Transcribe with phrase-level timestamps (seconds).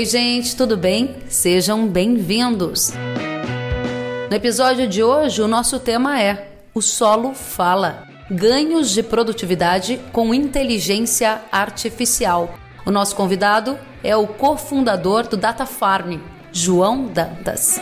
[0.00, 1.14] Oi, gente, tudo bem?
[1.28, 2.90] Sejam bem-vindos.
[4.30, 8.08] No episódio de hoje, o nosso tema é O solo fala.
[8.30, 12.54] Ganhos de produtividade com inteligência artificial.
[12.86, 16.18] O nosso convidado é o cofundador do Data Farm,
[16.50, 17.78] João Dantas.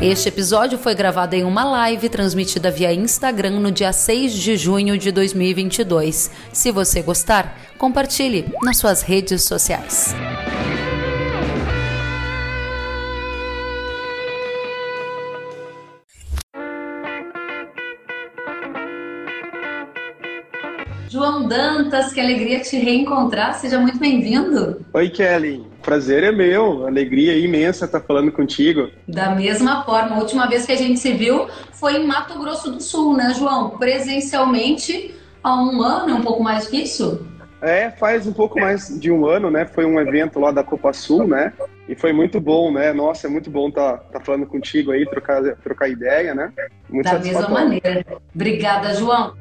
[0.00, 4.96] Este episódio foi gravado em uma live transmitida via Instagram no dia 6 de junho
[4.96, 6.30] de 2022.
[6.52, 10.14] Se você gostar, compartilhe nas suas redes sociais.
[21.46, 23.54] João Dantas, que alegria te reencontrar.
[23.54, 24.84] Seja muito bem-vindo.
[24.92, 25.64] Oi, Kelly.
[25.82, 26.86] Prazer é meu.
[26.86, 28.90] Alegria imensa estar falando contigo.
[29.06, 32.72] Da mesma forma, a última vez que a gente se viu foi em Mato Grosso
[32.72, 33.70] do Sul, né, João?
[33.70, 37.24] Presencialmente há um ano, um pouco mais que isso?
[37.62, 39.64] É, faz um pouco mais de um ano, né?
[39.66, 41.52] Foi um evento lá da Copa Sul, né?
[41.88, 42.92] E foi muito bom, né?
[42.92, 46.52] Nossa, é muito bom estar tá, tá falando contigo aí, trocar, trocar ideia, né?
[46.88, 48.04] Muito da mesma maneira.
[48.34, 49.34] Obrigada, João.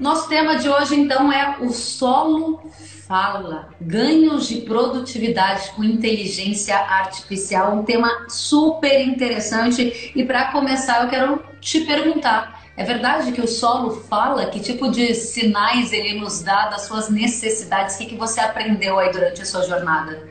[0.00, 2.58] Nosso tema de hoje, então, é o solo
[3.06, 10.10] fala, ganhos de produtividade com inteligência artificial, um tema super interessante.
[10.16, 14.46] E para começar, eu quero te perguntar: é verdade que o solo fala?
[14.46, 17.96] Que tipo de sinais ele nos dá das suas necessidades?
[17.96, 20.30] O que, que você aprendeu aí durante a sua jornada?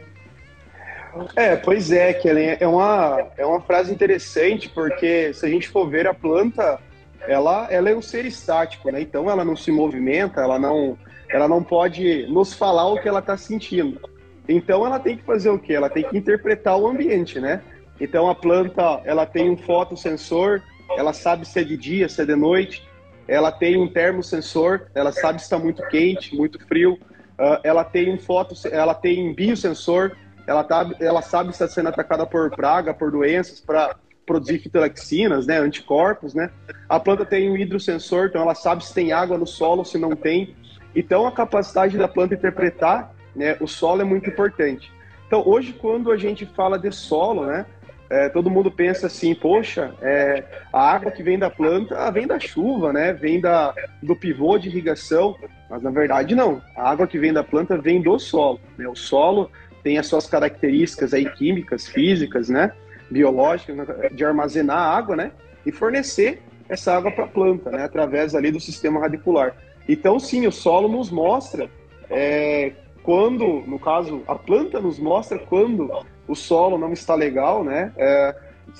[1.35, 5.87] É, pois é, Kellen, é uma, é uma frase interessante, porque se a gente for
[5.87, 6.79] ver a planta,
[7.27, 9.01] ela, ela é um ser estático, né?
[9.01, 10.97] Então ela não se movimenta, ela não,
[11.29, 13.99] ela não pode nos falar o que ela está sentindo.
[14.47, 15.73] Então ela tem que fazer o quê?
[15.73, 17.61] Ela tem que interpretar o ambiente, né?
[17.99, 20.61] Então a planta, ela tem um fotossensor,
[20.97, 22.87] ela sabe se é de dia, se é de noite.
[23.27, 26.93] Ela tem um termosensor, ela sabe se está muito quente, muito frio.
[26.93, 30.15] Uh, ela tem um foto, ela tem um biosensor,
[30.47, 33.95] ela, tá, ela sabe se está sendo atacada por praga, por doenças, para
[34.29, 36.51] produzir fitolaxinas, né, anticorpos, né?
[36.87, 40.15] A planta tem um hidrosensor, então ela sabe se tem água no solo, se não
[40.15, 40.55] tem.
[40.95, 44.91] Então a capacidade da planta interpretar, né, o solo é muito importante.
[45.25, 47.65] Então hoje quando a gente fala de solo, né,
[48.07, 52.39] é, todo mundo pensa assim, poxa, é, a água que vem da planta vem da
[52.39, 53.13] chuva, né?
[53.13, 55.35] Vem da, do pivô de irrigação,
[55.69, 56.61] mas na verdade não.
[56.75, 58.59] A água que vem da planta vem do solo.
[58.77, 58.87] Né?
[58.87, 59.51] O solo
[59.83, 62.71] tem as suas características aí químicas, físicas, né?
[63.09, 65.31] Biológica né, de armazenar água, né?
[65.65, 67.83] E fornecer essa água para a planta, né?
[67.83, 69.55] Através ali do sistema radicular.
[69.87, 71.69] Então, sim, o solo nos mostra
[72.09, 75.89] é, quando, no caso, a planta nos mostra quando
[76.27, 77.91] o solo não está legal, né?
[77.97, 78.35] É,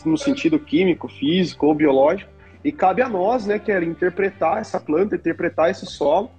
[0.06, 2.30] no sentido químico, físico ou biológico.
[2.64, 6.30] E cabe a nós, né, que é interpretar essa planta, interpretar esse solo,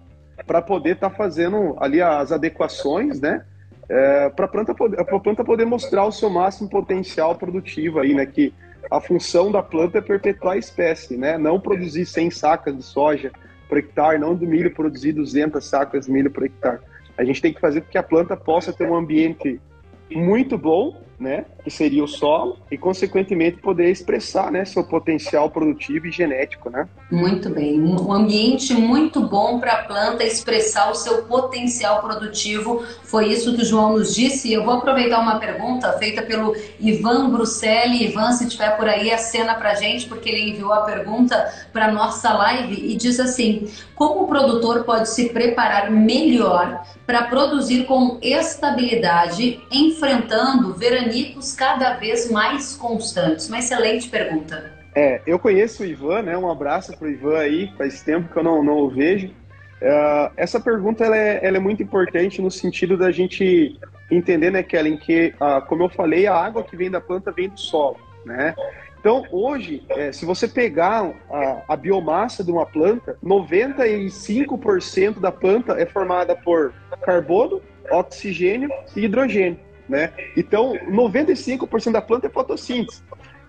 [0.46, 3.44] para poder estar tá fazendo ali as adequações, né?
[3.90, 8.24] É, para a planta, poder, planta poder mostrar o seu máximo potencial produtivo aí, né?
[8.24, 8.54] Que
[8.88, 11.36] a função da planta é perpetuar a espécie, né?
[11.36, 13.32] Não produzir 100 sacas de soja
[13.68, 16.78] por hectare, não do milho produzir 200 sacas de milho por hectare.
[17.18, 19.60] A gente tem que fazer com que a planta possa ter um ambiente
[20.08, 26.06] muito bom né, que seria o solo, e consequentemente poder expressar, né, seu potencial produtivo
[26.06, 26.88] e genético, né?
[27.10, 32.84] Muito bem, um ambiente muito bom para a planta expressar o seu potencial produtivo.
[33.04, 34.52] Foi isso que o João nos disse.
[34.52, 38.04] Eu vou aproveitar uma pergunta feita pelo Ivan Bruselli.
[38.04, 41.90] Ivan, se tiver por aí, a cena para gente, porque ele enviou a pergunta para
[41.90, 48.18] nossa live e diz assim: como o produtor pode se preparar melhor para produzir com
[48.22, 53.48] estabilidade, enfrentando veranias cada vez mais constantes?
[53.48, 54.72] Uma excelente pergunta.
[54.94, 56.36] É, eu conheço o Ivan, né?
[56.36, 59.28] Um abraço para o Ivan aí, faz tempo que eu não, não o vejo.
[59.28, 63.78] Uh, essa pergunta ela é, ela é, muito importante no sentido da gente
[64.10, 67.48] entender, né, Kellen, que, uh, como eu falei, a água que vem da planta vem
[67.48, 67.96] do solo,
[68.26, 68.54] né?
[68.98, 75.80] Então, hoje, é, se você pegar a, a, biomassa de uma planta, 95% da planta
[75.80, 79.58] é formada por carbono, oxigênio e hidrogênio
[79.90, 80.12] né?
[80.36, 83.02] Então, 95% da planta é fotossíntese.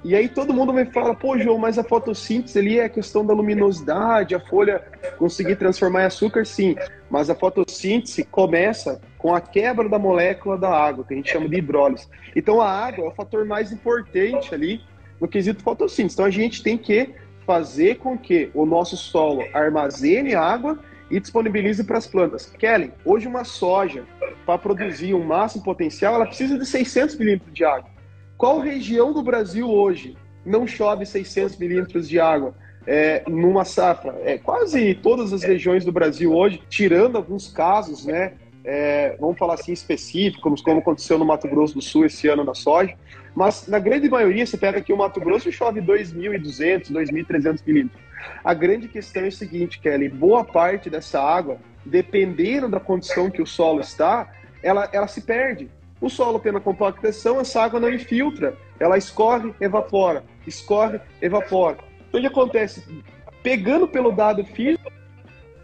[0.04, 3.24] E aí todo mundo me fala, pô, João, mas a fotossíntese ali é a questão
[3.24, 4.84] da luminosidade, a folha
[5.20, 6.76] conseguir transformar em açúcar, sim.
[7.08, 11.48] Mas a fotossíntese começa com a quebra da molécula da água, que a gente chama
[11.48, 12.08] de hidrólise.
[12.36, 14.82] Então a água é o fator mais importante ali
[15.20, 16.16] no quesito fotossíntese.
[16.16, 17.12] Então a gente tem que
[17.46, 20.80] fazer com que o nosso solo armazene água
[21.12, 22.46] e disponibilize para as plantas.
[22.58, 24.04] Kellen, hoje uma soja,
[24.46, 27.90] para produzir um máximo potencial, ela precisa de 600 milímetros de água.
[28.38, 32.56] Qual região do Brasil hoje não chove 600 milímetros de água?
[32.88, 34.20] É, numa safra.
[34.24, 39.56] É, quase todas as regiões do Brasil hoje, tirando alguns casos, né, é, vamos falar
[39.56, 42.96] assim, específicos, como aconteceu no Mato Grosso do Sul esse ano na soja,
[43.36, 48.02] mas na grande maioria, você pega aqui o Mato Grosso chove 2.200, 2.300 milímetros.
[48.44, 53.42] A grande questão é o seguinte, Kelly, boa parte dessa água, dependendo da condição que
[53.42, 54.32] o solo está,
[54.64, 55.70] ela, ela se perde.
[56.00, 61.78] O solo tendo a compactação, essa água não infiltra, ela escorre, evapora, escorre, evapora.
[62.10, 63.04] Então o que acontece?
[63.44, 64.92] Pegando pelo dado físico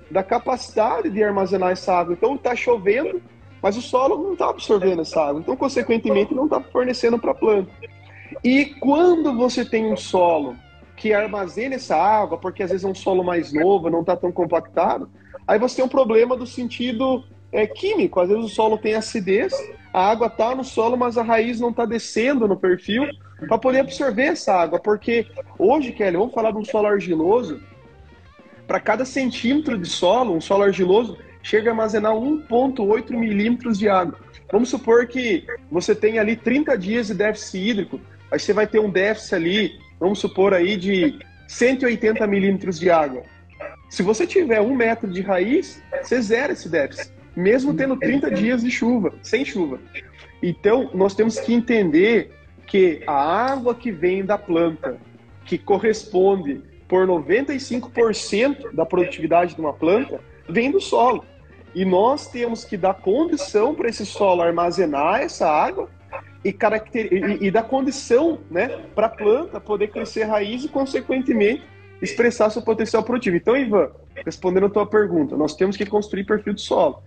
[0.10, 2.14] da capacidade de armazenar essa água.
[2.14, 3.22] Então está chovendo,
[3.62, 5.42] mas o solo não está absorvendo essa água.
[5.42, 7.72] Então, consequentemente, não está fornecendo para a planta.
[8.44, 10.56] E quando você tem um solo
[10.98, 14.32] que armazena essa água, porque às vezes é um solo mais novo, não está tão
[14.32, 15.10] compactado,
[15.48, 18.20] aí você tem um problema do sentido é, químico.
[18.20, 19.54] Às vezes o solo tem acidez,
[19.94, 23.08] a água está no solo, mas a raiz não está descendo no perfil
[23.48, 24.80] para poder absorver essa água.
[24.80, 25.28] Porque
[25.58, 27.62] hoje, Kelly, vamos falar de um solo argiloso.
[28.66, 34.20] Para cada centímetro de solo, um solo argiloso chega a armazenar 1,8 milímetros de água.
[34.52, 38.02] Vamos supor que você tem ali 30 dias de déficit hídrico,
[38.32, 41.18] aí você vai ter um déficit ali, vamos supor aí de
[41.48, 43.24] 180 milímetros de água.
[43.90, 48.64] Se você tiver um metro de raiz, você zera esse déficit mesmo tendo 30 dias
[48.64, 49.80] de chuva, sem chuva.
[50.42, 52.32] Então, nós temos que entender
[52.66, 54.98] que a água que vem da planta,
[55.46, 61.24] que corresponde por 95% da produtividade de uma planta, vem do solo.
[61.76, 65.90] E nós temos que dar condição para esse solo armazenar essa água
[66.48, 67.12] e, caracter...
[67.12, 71.64] e, e dar condição né, para a planta poder crescer raiz e, consequentemente,
[72.02, 73.36] expressar seu potencial produtivo.
[73.36, 73.90] Então, Ivan,
[74.26, 77.04] respondendo a tua pergunta, nós temos que construir perfil de solo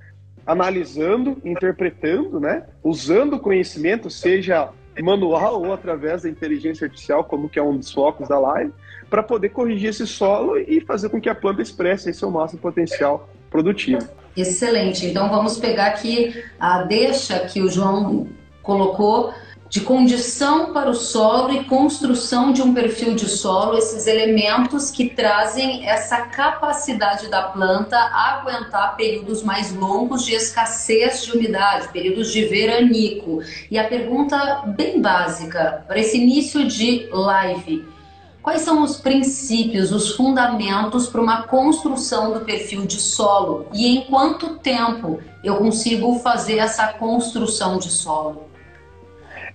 [0.46, 2.64] analisando, interpretando, né?
[2.82, 4.70] Usando o conhecimento, seja
[5.00, 8.72] manual ou através da inteligência artificial, como que é um dos focos da live,
[9.08, 13.28] para poder corrigir esse solo e fazer com que a planta expresse seu máximo potencial
[13.50, 14.06] produtivo.
[14.36, 15.06] Excelente.
[15.06, 18.28] Então vamos pegar aqui a deixa que o João
[18.62, 19.32] colocou
[19.70, 25.08] de condição para o solo e construção de um perfil de solo, esses elementos que
[25.10, 32.32] trazem essa capacidade da planta a aguentar períodos mais longos de escassez de umidade, períodos
[32.32, 33.40] de veranico.
[33.70, 37.88] E a pergunta bem básica para esse início de live.
[38.42, 44.00] Quais são os princípios, os fundamentos para uma construção do perfil de solo e em
[44.06, 48.49] quanto tempo eu consigo fazer essa construção de solo?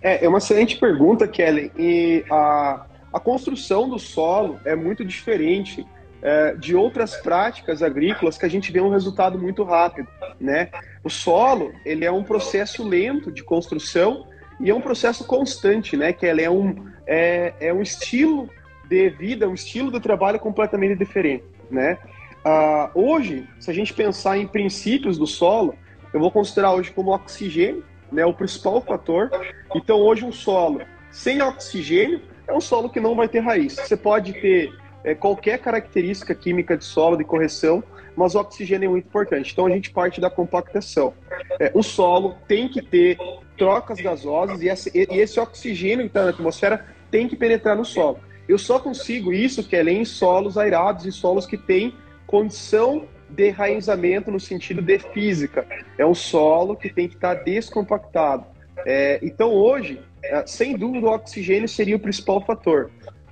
[0.06, 1.72] É, é uma excelente pergunta, Kelly.
[1.75, 5.84] E a, a construção do solo é muito diferente
[6.22, 10.07] é, de outras práticas agrícolas que a gente vê um resultado muito rápido,
[10.40, 10.69] né?
[11.04, 14.28] O solo, ele é um processo lento de construção
[14.60, 16.13] e é um processo constante, né?
[16.13, 18.48] Que ele é um, é, é um estilo
[18.88, 21.98] de vida, um estilo de trabalho completamente diferente, né?
[22.46, 25.74] Ah, hoje, se a gente pensar em princípios do solo,
[26.13, 29.30] eu vou considerar hoje como oxigênio, né, o principal fator.
[29.75, 30.81] Então, hoje, um solo
[31.12, 33.75] sem oxigênio é um solo que não vai ter raiz.
[33.75, 34.74] Você pode ter
[35.04, 37.84] é, qualquer característica química de solo, de correção,
[38.16, 39.52] mas o oxigênio é muito importante.
[39.52, 41.13] Então, a gente parte da compactação.
[41.60, 43.18] É, o solo tem que ter
[43.57, 47.86] trocas gasosas e esse, e esse oxigênio que está na atmosfera tem que penetrar no
[47.86, 48.19] solo.
[48.48, 51.96] Eu só consigo isso, que é em solos airados e solos que têm
[52.28, 55.65] condição de enraizamento no sentido de física.
[55.98, 58.46] É um solo que tem que estar descompactado.
[58.86, 62.91] É, então, hoje, é, sem dúvida, o oxigênio seria o principal fator.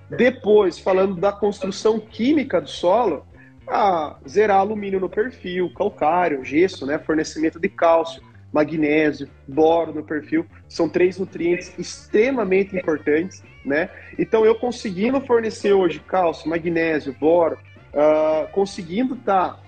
[0.09, 3.25] Depois, falando da construção química do solo,
[3.67, 8.21] a zerar alumínio no perfil, calcário, gesso, né, fornecimento de cálcio,
[8.51, 13.89] magnésio, boro no perfil, são três nutrientes extremamente importantes, né?
[14.19, 17.57] Então, eu conseguindo fornecer hoje cálcio, magnésio, boro,
[17.93, 19.59] uh, conseguindo estar tá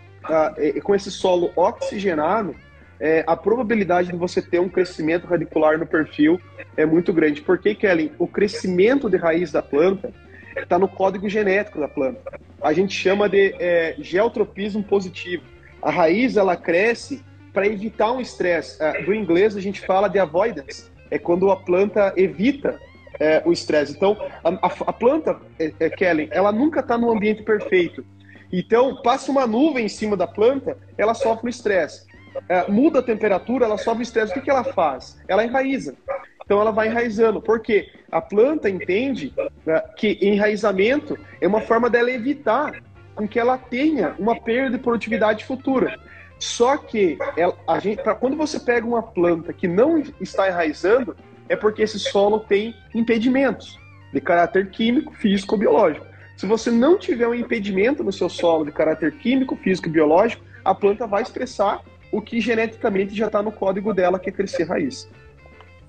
[0.84, 2.56] com esse solo oxigenado,
[3.00, 6.40] é, a probabilidade de você ter um crescimento radicular no perfil
[6.78, 7.42] é muito grande.
[7.42, 10.14] Porque, Kelly, o crescimento de raiz da planta
[10.56, 12.22] está no código genético da planta.
[12.62, 15.44] A gente chama de é, geotropismo positivo.
[15.82, 18.82] A raiz ela cresce para evitar um estresse.
[18.82, 20.90] É, do inglês a gente fala de avoidance.
[21.12, 22.80] É quando a planta evita
[23.20, 23.94] é, o estresse.
[23.94, 28.06] Então, a, a, planta, é, é, Kelly, ela nunca está no ambiente perfeito.
[28.52, 32.06] Então, passa uma nuvem em cima da planta, ela sofre o estresse.
[32.50, 34.32] É, muda a temperatura, ela sofre o estresse.
[34.32, 35.22] O que, que ela faz?
[35.28, 35.96] Ela enraiza.
[36.44, 37.42] Então, ela vai enraizando.
[37.42, 39.34] Porque a planta entende
[39.66, 42.82] né, que enraizamento é uma forma dela evitar
[43.16, 45.98] com que ela tenha uma perda de produtividade futura.
[46.38, 51.16] Só que ela, a gente, pra, quando você pega uma planta que não está enraizando,
[51.48, 53.80] é porque esse solo tem impedimentos
[54.12, 56.06] de caráter químico, físico biológico.
[56.36, 60.44] Se você não tiver um impedimento no seu solo de caráter químico, físico e biológico,
[60.64, 64.64] a planta vai expressar o que geneticamente já está no código dela, que é crescer
[64.64, 65.10] raiz.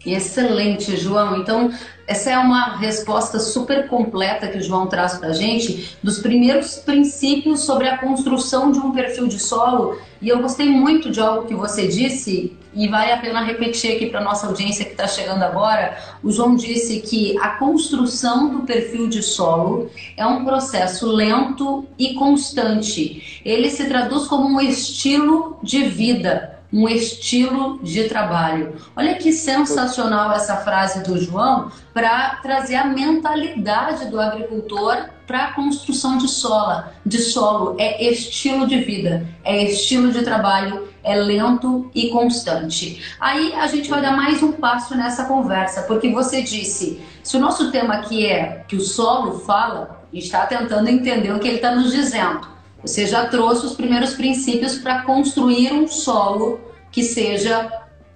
[0.04, 1.36] Excelente, João.
[1.38, 1.70] Então,
[2.06, 6.76] essa é uma resposta super completa que o João traz para a gente dos primeiros
[6.76, 9.98] princípios sobre a construção de um perfil de solo.
[10.22, 14.06] E eu gostei muito de algo que você disse e vale a pena repetir aqui
[14.06, 15.98] para nossa audiência que está chegando agora.
[16.22, 22.14] O João disse que a construção do perfil de solo é um processo lento e
[22.14, 23.40] constante.
[23.44, 28.74] Ele se traduz como um estilo de vida um estilo de trabalho.
[28.94, 35.52] Olha que sensacional essa frase do João para trazer a mentalidade do agricultor para a
[35.52, 36.84] construção de solo.
[37.04, 43.02] De solo é estilo de vida, é estilo de trabalho, é lento e constante.
[43.20, 47.40] Aí a gente vai dar mais um passo nessa conversa, porque você disse, se o
[47.40, 51.74] nosso tema aqui é que o solo fala, está tentando entender o que ele está
[51.74, 52.55] nos dizendo.
[52.86, 56.60] Você já trouxe os primeiros princípios para construir um solo
[56.92, 57.68] que seja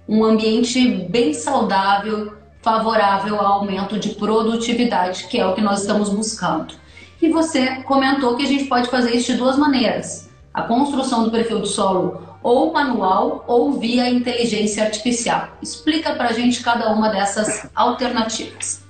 [0.07, 6.07] um ambiente bem saudável, favorável ao aumento de produtividade, que é o que nós estamos
[6.07, 6.73] buscando.
[7.21, 11.31] E você comentou que a gente pode fazer isso de duas maneiras: a construção do
[11.31, 15.49] perfil do solo ou manual ou via inteligência artificial.
[15.61, 18.81] Explica para a gente cada uma dessas alternativas.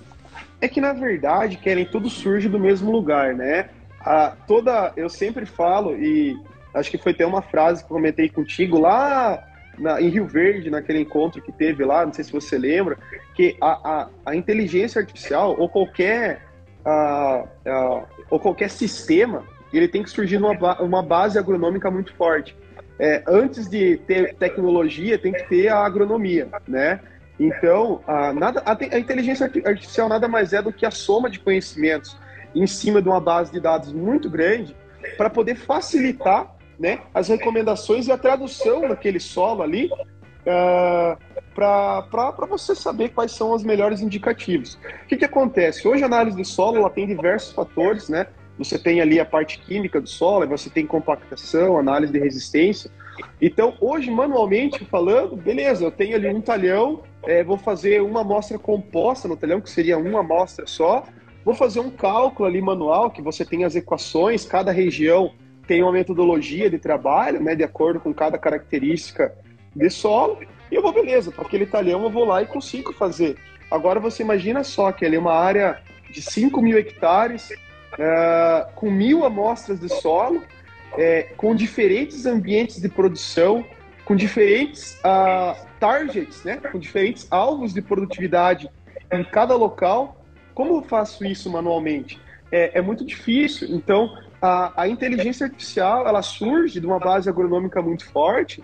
[0.62, 3.70] É que na verdade, querem tudo surge do mesmo lugar, né?
[4.06, 6.38] A, toda, eu sempre falo, e
[6.74, 9.44] acho que foi até uma frase que eu comentei contigo lá
[9.78, 12.98] na, em Rio Verde, naquele encontro que teve lá, não sei se você lembra,
[13.36, 16.46] que a, a, a inteligência artificial ou qualquer,
[16.86, 17.46] a,
[18.30, 19.44] ou qualquer sistema,
[19.74, 22.56] ele tem que surgir numa uma base agronômica muito forte.
[23.00, 27.00] É, antes de ter tecnologia, tem que ter a agronomia, né?
[27.40, 31.40] Então, a, nada, a, a inteligência artificial nada mais é do que a soma de
[31.40, 32.16] conhecimentos
[32.54, 34.76] em cima de uma base de dados muito grande
[35.18, 41.18] para poder facilitar né, as recomendações e a tradução daquele solo ali uh,
[41.58, 44.80] ah, para você saber quais são os melhores indicativos.
[45.04, 45.88] O que, que acontece?
[45.88, 48.28] Hoje a análise de solo ela tem diversos fatores, né?
[48.58, 52.92] Você tem ali a parte química do solo, você tem compactação, análise de resistência.
[53.42, 58.58] Então, hoje, manualmente falando, beleza, eu tenho ali um talhão, é, vou fazer uma amostra
[58.58, 61.06] composta no talhão, que seria uma amostra só,
[61.44, 65.34] Vou fazer um cálculo ali manual, que você tem as equações, cada região
[65.68, 69.34] tem uma metodologia de trabalho, né, de acordo com cada característica
[69.76, 73.38] de solo, e eu vou, beleza, para aquele talhão eu vou lá e consigo fazer.
[73.70, 75.82] Agora você imagina só que ali é uma área
[76.12, 77.50] de 5 mil hectares,
[77.98, 80.44] é, com mil amostras de solo,
[80.98, 83.66] é, com diferentes ambientes de produção,
[84.04, 88.70] com diferentes uh, targets, né, com diferentes alvos de produtividade
[89.12, 90.21] em cada local,
[90.54, 92.20] como eu faço isso manualmente?
[92.52, 93.68] É, é muito difícil.
[93.76, 98.64] Então, a, a, inteligência artificial ela surge de uma base agronômica muito forte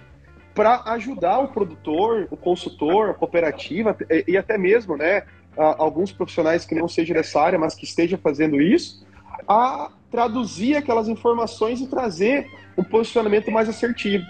[0.53, 3.96] para ajudar o produtor, o consultor, a cooperativa
[4.27, 5.24] e, até mesmo, né,
[5.56, 9.06] alguns profissionais que não sejam dessa área, mas que estejam fazendo isso,
[9.48, 14.25] a traduzir aquelas informações e trazer um posicionamento mais assertivo.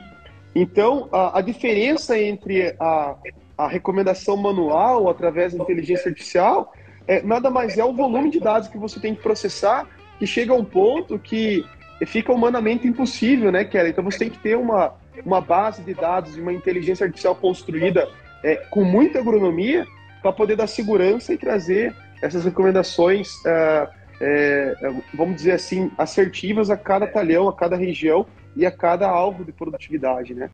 [0.53, 3.15] Então, a, a diferença entre a,
[3.57, 6.73] a recomendação manual através da inteligência artificial
[7.07, 9.87] é, nada mais é o volume de dados que você tem que processar,
[10.19, 11.65] que chega a um ponto que
[12.05, 13.89] fica humanamente impossível, né, Kelly?
[13.89, 14.93] Então você tem que ter uma,
[15.25, 18.07] uma base de dados e uma inteligência artificial construída
[18.43, 19.85] é, com muita agronomia
[20.21, 23.87] para poder dar segurança e trazer essas recomendações, é,
[24.19, 29.45] é, vamos dizer assim, assertivas a cada talhão, a cada região e a cada alvo
[29.45, 30.49] de produtividade, né?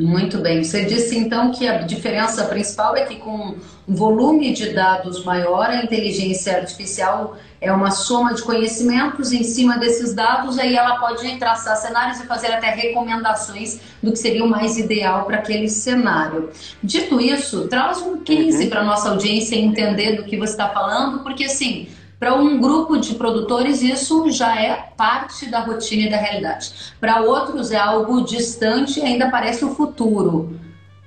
[0.00, 0.64] Muito bem.
[0.64, 3.54] Você disse então que a diferença principal é que com
[3.86, 9.76] um volume de dados maior, a inteligência artificial é uma soma de conhecimentos em cima
[9.76, 14.48] desses dados, aí ela pode traçar cenários e fazer até recomendações do que seria o
[14.48, 16.48] mais ideal para aquele cenário.
[16.82, 18.70] Dito isso, traz um 15 uhum.
[18.70, 21.88] para nossa audiência entender do que você está falando, porque assim,
[22.20, 26.92] para um grupo de produtores, isso já é parte da rotina e da realidade.
[27.00, 30.60] Para outros, é algo distante e ainda parece o futuro.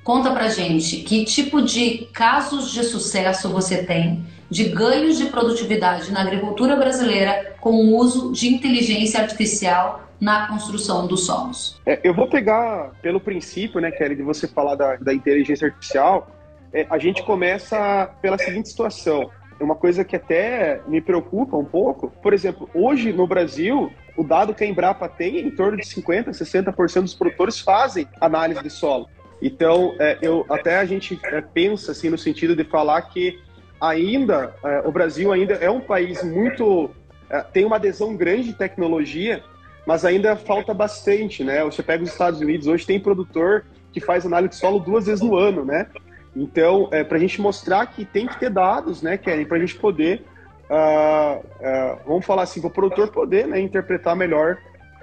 [0.03, 6.11] Conta pra gente que tipo de casos de sucesso você tem de ganhos de produtividade
[6.11, 11.79] na agricultura brasileira com o uso de inteligência artificial na construção dos solos.
[11.85, 16.27] É, eu vou pegar pelo princípio, né, Kelly, de você falar da, da inteligência artificial.
[16.73, 19.29] É, a gente começa pela seguinte situação
[19.59, 22.11] uma coisa que até me preocupa um pouco.
[22.21, 26.29] Por exemplo, hoje no Brasil, o dado que a Embrapa tem, em torno de 50%,
[26.29, 29.07] 60% dos produtores fazem análise de solo.
[29.41, 33.39] Então, é, eu, até a gente é, pensa assim, no sentido de falar que
[33.79, 36.91] ainda é, o Brasil ainda é um país muito.
[37.29, 39.43] É, tem uma adesão grande de tecnologia,
[39.85, 41.63] mas ainda falta bastante, né?
[41.65, 45.21] Você pega os Estados Unidos, hoje tem produtor que faz análise de solo duas vezes
[45.21, 45.87] no ano, né?
[46.35, 49.59] Então, é, para a gente mostrar que tem que ter dados, né, Karen, para a
[49.59, 50.25] gente poder,
[50.69, 54.57] uh, uh, vamos falar assim, para o produtor poder né, interpretar melhor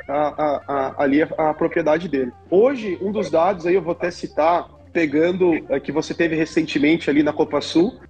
[0.09, 2.33] a, a, a, ali a, propriedade dele.
[2.51, 7.09] Hoje, um dos dados aí eu vou até citar, pegando uh, que você teve recentemente
[7.09, 8.01] ali na Copa Sul,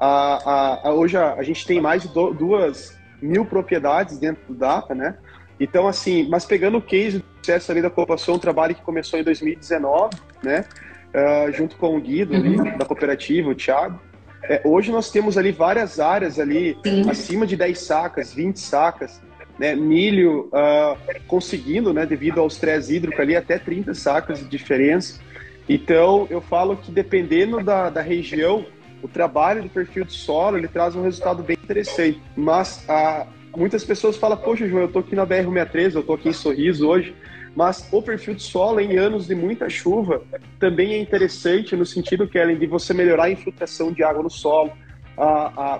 [0.96, 5.16] hoje a, gente tem mais de duas mil propriedades dentro do Data, né?
[5.60, 8.80] Então, assim, mas pegando o case do sucesso ali da Copa Sul, um trabalho que
[8.80, 10.64] começou em 2019, né?
[11.12, 12.79] Uh, junto com o Guido ali, uhum.
[12.79, 14.00] da cooperativa, o Thiago.
[14.45, 17.11] É, hoje nós temos ali várias áreas ali, Sim.
[17.11, 19.21] acima de 10 sacas, 20 sacas,
[19.59, 19.75] né?
[19.75, 25.21] Milho uh, conseguindo, né, devido ao estresse hídrico ali, até 30 sacas de diferença.
[25.69, 28.64] Então, eu falo que dependendo da, da região,
[29.02, 32.21] o trabalho do perfil de solo, ele traz um resultado bem interessante.
[32.37, 33.26] Mas a,
[33.57, 36.88] muitas pessoas falam, poxa, João, eu tô aqui na BR-163, eu tô aqui em Sorriso
[36.88, 37.14] hoje,
[37.54, 40.23] mas o perfil de solo em anos de muita chuva
[40.59, 44.73] também é interessante no sentido, Kellen, de você melhorar a infiltração de água no solo.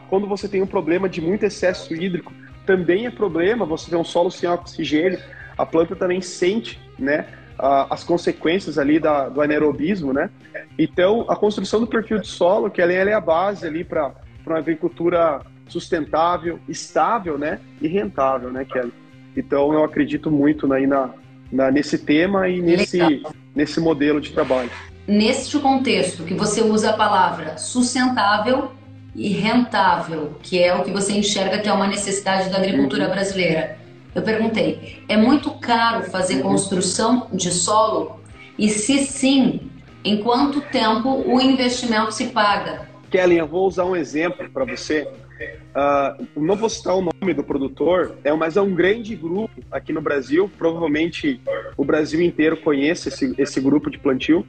[0.09, 2.33] Quando você tem um problema de muito excesso hídrico,
[2.67, 5.19] também é problema você ter um solo sem oxigênio,
[5.57, 7.27] a planta também sente, né,
[7.59, 10.31] as consequências ali da, do anaerobismo, né?
[10.79, 14.15] Então, a construção do perfil de solo, que ela é a base ali para
[14.47, 18.93] uma agricultura sustentável, estável, né, e rentável, né, Kelly?
[19.37, 21.11] Então eu acredito muito aí na,
[21.51, 23.23] na nesse tema e nesse,
[23.55, 24.71] nesse modelo de trabalho.
[25.07, 28.71] Neste contexto que você usa a palavra sustentável
[29.15, 33.11] e rentável, que é o que você enxerga que é uma necessidade da agricultura uhum.
[33.11, 33.79] brasileira.
[34.15, 36.43] Eu perguntei, é muito caro fazer uhum.
[36.43, 38.21] construção de solo?
[38.59, 39.71] E se sim,
[40.05, 42.89] em quanto tempo o investimento se paga?
[43.11, 45.09] Kelly, eu vou usar um exemplo para você
[45.41, 49.93] Uh, não vou citar o nome do produtor, é, mas é um grande grupo aqui
[49.93, 50.51] no Brasil.
[50.59, 51.41] Provavelmente
[51.77, 54.47] o Brasil inteiro conhece esse, esse grupo de plantio.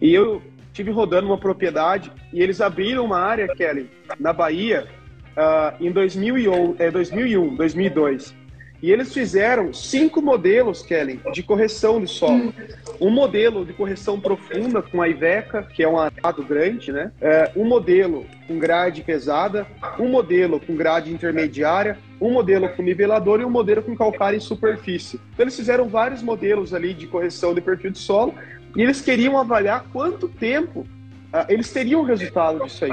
[0.00, 0.42] E eu
[0.72, 4.88] tive rodando uma propriedade e eles abriram uma área, Kelly, na Bahia,
[5.36, 8.41] uh, em 2001, é, 2001, 2002.
[8.82, 12.52] E eles fizeram cinco modelos, Kelly, de correção de solo.
[13.00, 17.12] Um modelo de correção profunda com a Iveca, que é um arado grande, né?
[17.20, 19.64] É, um modelo com grade pesada,
[20.00, 24.40] um modelo com grade intermediária, um modelo com nivelador e um modelo com calcário em
[24.40, 25.20] superfície.
[25.32, 28.34] Então eles fizeram vários modelos ali de correção de perfil de solo
[28.74, 32.92] e eles queriam avaliar quanto tempo uh, eles teriam resultado disso aí.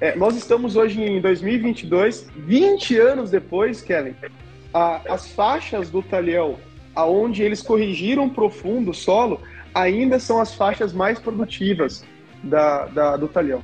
[0.00, 4.14] É, nós estamos hoje em 2022, 20 anos depois, Kelly,
[4.76, 6.56] a, as faixas do talhão,
[6.94, 9.40] aonde eles corrigiram profundo o solo,
[9.74, 12.04] ainda são as faixas mais produtivas
[12.42, 13.62] da, da do talhão.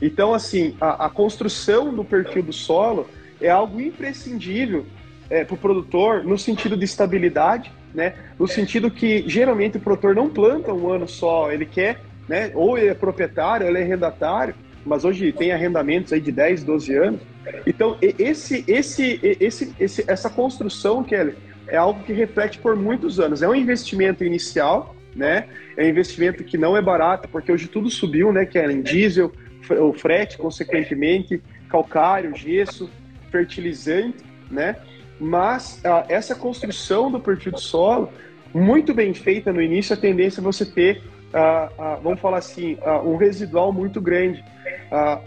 [0.00, 3.08] Então, assim, a, a, construção do perfil do solo
[3.40, 4.86] é algo imprescindível
[5.28, 8.14] é, para o produtor no sentido de estabilidade, né?
[8.38, 12.52] No sentido que geralmente o produtor não planta um ano só, ele quer, né?
[12.54, 14.54] Ou ele é proprietário, ou ele é arrendatário,
[14.86, 17.20] mas hoje tem arrendamentos aí de 10, 12 anos.
[17.66, 21.34] Então, esse, esse, esse, esse, essa construção, Kelly,
[21.66, 23.42] é algo que reflete por muitos anos.
[23.42, 25.48] É um investimento inicial, né?
[25.76, 28.82] É um investimento que não é barato, porque hoje tudo subiu, né, Kelly?
[28.82, 29.32] Diesel,
[29.70, 32.90] o frete, consequentemente, calcário, gesso,
[33.30, 34.18] fertilizante,
[34.50, 34.76] né?
[35.18, 38.10] Mas ah, essa construção do perfil de solo,
[38.52, 41.02] muito bem feita no início, a tendência é você ter
[41.32, 44.44] uh, vamos falar assim, um residual muito grande.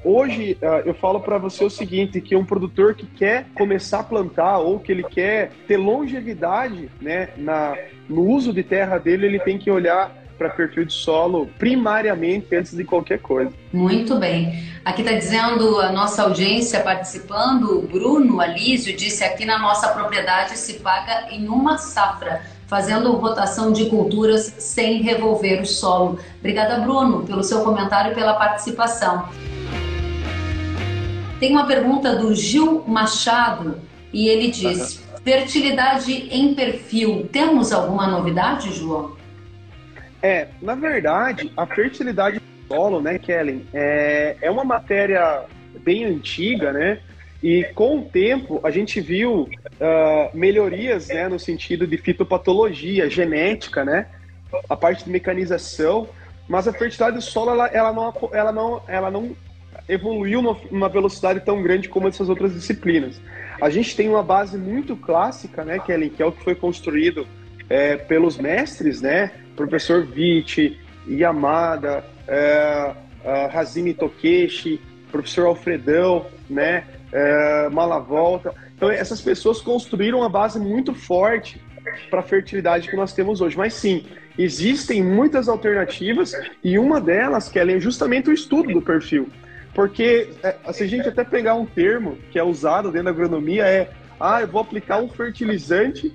[0.04, 4.60] Hoje eu falo para você o seguinte, que um produtor que quer começar a plantar
[4.60, 7.76] ou que ele quer ter longevidade né, na,
[8.08, 12.76] no uso de terra dele, ele tem que olhar para perfil de solo primariamente antes
[12.76, 13.52] de qualquer coisa.
[13.72, 14.64] Muito bem.
[14.84, 20.80] Aqui está dizendo a nossa audiência participando, Bruno Alísio disse aqui na nossa propriedade se
[20.80, 26.20] paga em uma safra fazendo rotação de culturas sem revolver o solo.
[26.40, 29.30] Obrigada, Bruno, pelo seu comentário e pela participação.
[31.40, 33.80] Tem uma pergunta do Gil Machado
[34.12, 39.16] e ele diz: fertilidade em perfil, temos alguma novidade, João?
[40.22, 45.44] É, na verdade, a fertilidade do solo, né, Kellen, é, é uma matéria
[45.84, 47.00] bem antiga, né?
[47.46, 49.48] E com o tempo, a gente viu uh,
[50.36, 54.08] melhorias né, no sentido de fitopatologia, genética, né?
[54.68, 56.10] A parte de mecanização,
[56.48, 59.36] mas a fertilidade do solo ela, ela, não, ela, não, ela não
[59.88, 63.22] evoluiu numa velocidade tão grande como essas outras disciplinas.
[63.62, 67.28] A gente tem uma base muito clássica, né, Kellen, que é o que foi construído
[67.70, 69.30] é, pelos mestres, né?
[69.56, 72.92] Professor Vitti, Yamada, é,
[73.54, 74.82] Hazimi Tokeshi,
[75.12, 76.86] professor Alfredão, né?
[77.16, 78.54] É, Malavolta.
[78.76, 81.62] Então, essas pessoas construíram uma base muito forte
[82.10, 83.58] para a fertilidade que nós temos hoje.
[83.58, 84.06] Mas sim,
[84.38, 89.30] existem muitas alternativas e uma delas, que é justamente o estudo do perfil.
[89.74, 93.66] Porque é, se a gente até pegar um termo que é usado dentro da agronomia,
[93.66, 96.14] é ah, eu vou aplicar um fertilizante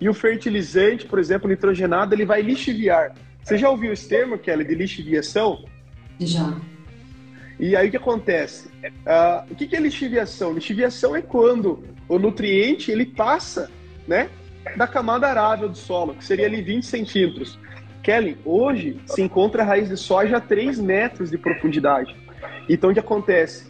[0.00, 3.14] e o fertilizante, por exemplo, nitrogenado, ele vai lixiviar.
[3.42, 5.64] Você já ouviu esse termo, Kelly, de lixiviação?
[6.20, 6.58] Já.
[7.58, 8.68] E aí o que acontece?
[8.68, 10.52] Uh, o que, que é lixiviação?
[10.52, 13.70] Lixiviação é quando o nutriente ele passa
[14.06, 14.30] né,
[14.76, 17.58] da camada arável do solo, que seria ali 20 centímetros.
[18.02, 22.16] Kelly, hoje se encontra a raiz de soja a 3 metros de profundidade.
[22.68, 23.66] Então o que acontece?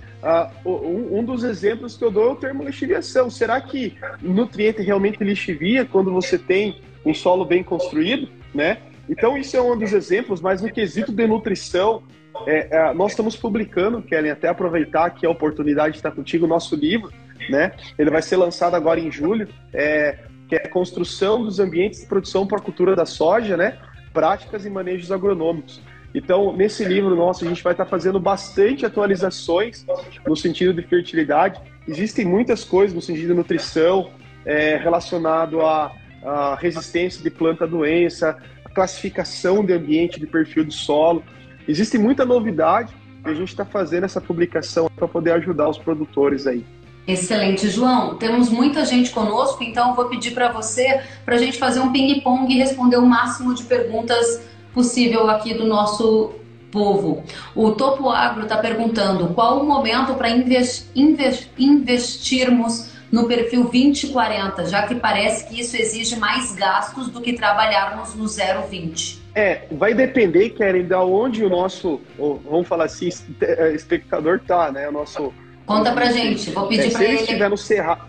[0.64, 3.30] Uh, um, um, dos exemplos que eu dou é o termo lixiviação.
[3.30, 8.28] Será que nutriente realmente lixivia quando você tem um solo bem construído?
[8.54, 8.78] Né?
[9.08, 12.02] Então isso é um dos exemplos, mas no quesito de nutrição,
[12.46, 16.48] é, é, nós estamos publicando, querem até aproveitar aqui a oportunidade de estar contigo, o
[16.48, 17.12] nosso livro,
[17.48, 17.72] né?
[17.98, 22.46] Ele vai ser lançado agora em julho, é, que é construção dos ambientes de produção
[22.46, 23.78] para a cultura da soja, né?
[24.12, 25.80] Práticas e manejos agronômicos.
[26.14, 29.84] Então, nesse livro nosso, a gente vai estar fazendo bastante atualizações
[30.26, 31.60] no sentido de fertilidade.
[31.86, 34.10] Existem muitas coisas no sentido de nutrição,
[34.44, 35.92] é, relacionado à,
[36.24, 38.38] à resistência de planta à doença,
[38.74, 41.22] classificação de ambiente de perfil do solo.
[41.68, 42.94] Existe muita novidade
[43.26, 46.64] e a gente está fazendo essa publicação para poder ajudar os produtores aí.
[47.06, 48.16] Excelente, João.
[48.16, 51.92] Temos muita gente conosco, então eu vou pedir para você para a gente fazer um
[51.92, 56.32] ping-pong e responder o máximo de perguntas possível aqui do nosso
[56.70, 57.22] povo.
[57.54, 64.66] O Topo Agro está perguntando qual o momento para invest, invest, investirmos no perfil 2040,
[64.66, 69.22] já que parece que isso exige mais gastos do que trabalharmos no 020.
[69.34, 73.08] É, vai depender, Keren, da onde o nosso, vamos falar assim,
[73.40, 74.88] é, espectador tá, né?
[74.88, 75.32] O nosso.
[75.64, 77.10] Conta pra gente, vou pedir é, para ele.
[77.10, 78.08] Se ele estiver no Cerrado.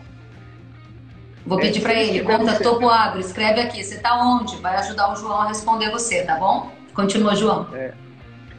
[1.46, 4.56] Vou pedir é, para ele, conta Topo Agro, escreve aqui, você tá onde?
[4.58, 6.72] Vai ajudar o João a responder você, tá bom?
[6.94, 7.68] Continua, João.
[7.74, 7.94] É.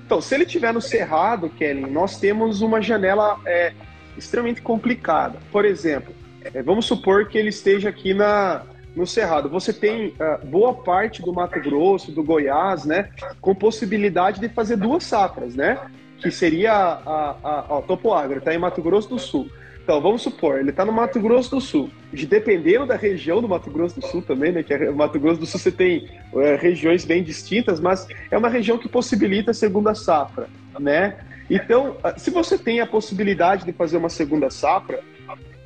[0.07, 3.72] Então, se ele estiver no Cerrado, Kelly, nós temos uma janela é,
[4.16, 5.38] extremamente complicada.
[5.53, 6.19] Por exemplo, é,
[6.64, 8.62] vamos supor que ele esteja aqui na,
[8.94, 9.48] no Cerrado.
[9.48, 14.76] Você tem uh, boa parte do Mato Grosso, do Goiás, né, com possibilidade de fazer
[14.76, 15.79] duas safras, né,
[16.18, 19.48] que seria a, a, a Topo Agro, está em Mato Grosso do Sul.
[19.83, 21.90] Então, vamos supor, ele está no Mato Grosso do Sul.
[22.12, 24.62] De, dependendo da região do Mato Grosso do Sul também, né?
[24.62, 28.48] Que é, Mato Grosso do Sul você tem é, regiões bem distintas, mas é uma
[28.48, 30.48] região que possibilita a segunda safra,
[30.79, 31.18] né?
[31.48, 35.00] Então, se você tem a possibilidade de fazer uma segunda safra,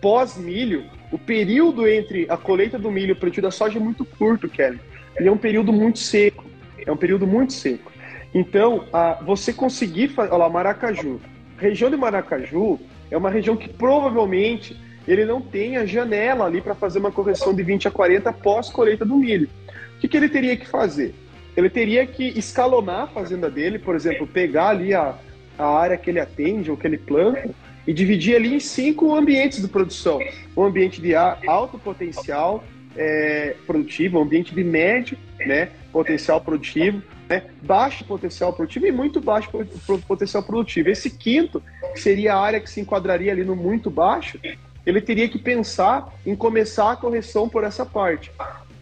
[0.04, 4.04] pós-milho, o período entre a colheita do milho e o plantio da soja é muito
[4.04, 4.78] curto, Kelly.
[5.18, 6.44] E é um período muito seco.
[6.86, 7.90] É um período muito seco.
[8.34, 10.30] Então, a, você conseguir fazer.
[10.30, 11.18] Olha lá, Maracaju.
[11.56, 12.78] Região de Maracaju
[13.10, 14.76] é uma região que provavelmente
[15.08, 19.06] ele não tem a janela ali para fazer uma correção de 20 a 40 pós-colheita
[19.06, 19.48] do milho.
[19.96, 21.14] O que, que ele teria que fazer?
[21.56, 25.14] Ele teria que escalonar a fazenda dele, por exemplo, pegar ali a,
[25.58, 27.48] a área que ele atende ou que ele planta
[27.86, 30.18] e dividir ali em cinco ambientes de produção.
[30.56, 32.64] Um ambiente de alto potencial
[32.96, 39.20] é, produtivo, um ambiente de médio né, potencial produtivo, né, baixo potencial produtivo e muito
[39.20, 39.50] baixo
[40.06, 40.88] potencial produtivo.
[40.88, 44.38] Esse quinto, que seria a área que se enquadraria ali no muito baixo,
[44.86, 48.30] ele teria que pensar em começar a correção por essa parte.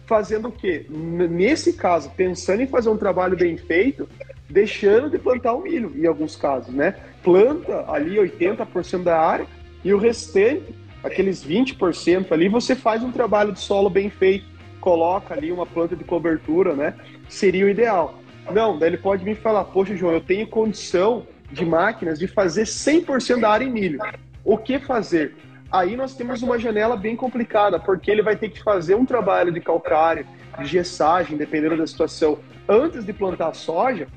[0.05, 0.85] Fazendo o quê?
[0.89, 4.07] Nesse caso, pensando em fazer um trabalho bem feito,
[4.53, 6.95] deixando de plantar o milho, em alguns casos, né?
[7.23, 9.47] Planta ali 80% da área
[9.83, 14.45] e o restante, aqueles 20% ali, você faz um trabalho de solo bem feito,
[14.79, 16.93] coloca ali uma planta de cobertura, né?
[17.27, 18.19] Seria o ideal.
[18.51, 22.63] Não, daí ele pode me falar, poxa, João, eu tenho condição de máquinas de fazer
[22.63, 23.99] 100% da área em milho.
[24.45, 25.35] O que fazer?
[25.71, 29.51] Aí nós temos uma janela bem complicada, porque ele vai ter que fazer um trabalho
[29.51, 30.27] de calcário,
[30.59, 34.07] de gessagem, dependendo da situação, antes de plantar soja,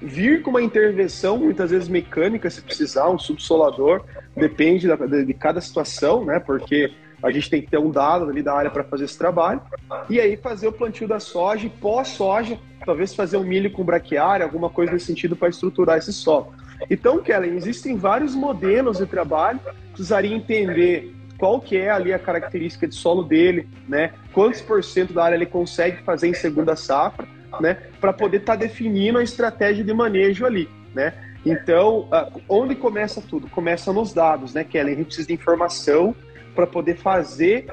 [0.00, 4.04] vir com uma intervenção, muitas vezes mecânica, se precisar, um subsolador,
[4.36, 6.38] depende da, de, de, cada situação, né?
[6.38, 9.62] Porque a gente tem que ter um dado ali da área para fazer esse trabalho.
[10.10, 14.44] E aí fazer o plantio da soja e pós-soja, talvez fazer um milho com braquiária,
[14.44, 16.52] alguma coisa nesse sentido para estruturar esse solo.
[16.90, 19.60] Então, Kellen, existem vários modelos de trabalho,
[19.92, 24.12] precisaria entender qual que é ali a característica de solo dele, né?
[24.32, 27.26] Quantos por cento da área ele consegue fazer em segunda safra,
[27.60, 27.78] né?
[28.00, 31.12] Para poder estar tá definindo a estratégia de manejo ali, né?
[31.44, 32.08] Então,
[32.48, 33.48] onde começa tudo?
[33.48, 34.94] Começa nos dados, né, Kellen?
[34.94, 36.16] A gente precisa de informação
[36.54, 37.66] para poder fazer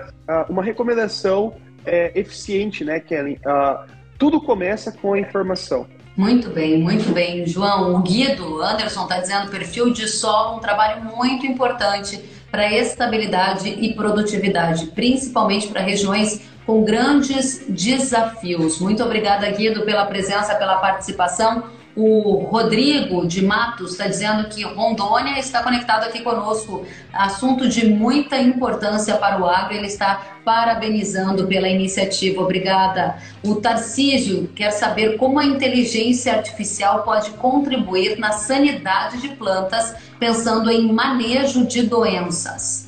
[0.49, 3.35] uma recomendação é, eficiente, né, Kellen?
[3.45, 5.87] Uh, tudo começa com a informação.
[6.15, 7.47] Muito bem, muito bem.
[7.47, 13.69] João, o Guido Anderson está dizendo perfil de solo, um trabalho muito importante para estabilidade
[13.69, 18.79] e produtividade, principalmente para regiões com grandes desafios.
[18.79, 21.63] Muito obrigada, Guido, pela presença, pela participação.
[21.93, 26.85] O Rodrigo de Matos está dizendo que Rondônia está conectado aqui conosco.
[27.11, 29.75] Assunto de muita importância para o agro.
[29.75, 32.41] Ele está parabenizando pela iniciativa.
[32.41, 33.17] Obrigada.
[33.43, 40.71] O Tarcísio quer saber como a inteligência artificial pode contribuir na sanidade de plantas, pensando
[40.71, 42.80] em manejo de doenças.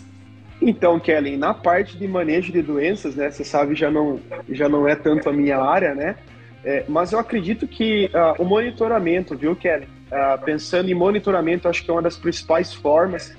[0.65, 4.88] Então, Kellen, na parte de manejo de doenças, né, você sabe, já não, já não
[4.88, 6.15] é tanto a minha área, né?
[6.63, 9.86] É, mas eu acredito que uh, o monitoramento, viu, Kelly?
[10.10, 13.36] Uh, pensando em monitoramento, acho que é uma das principais formas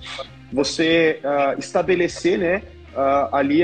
[0.52, 2.62] você uh, estabelecer, né,
[3.32, 3.62] ali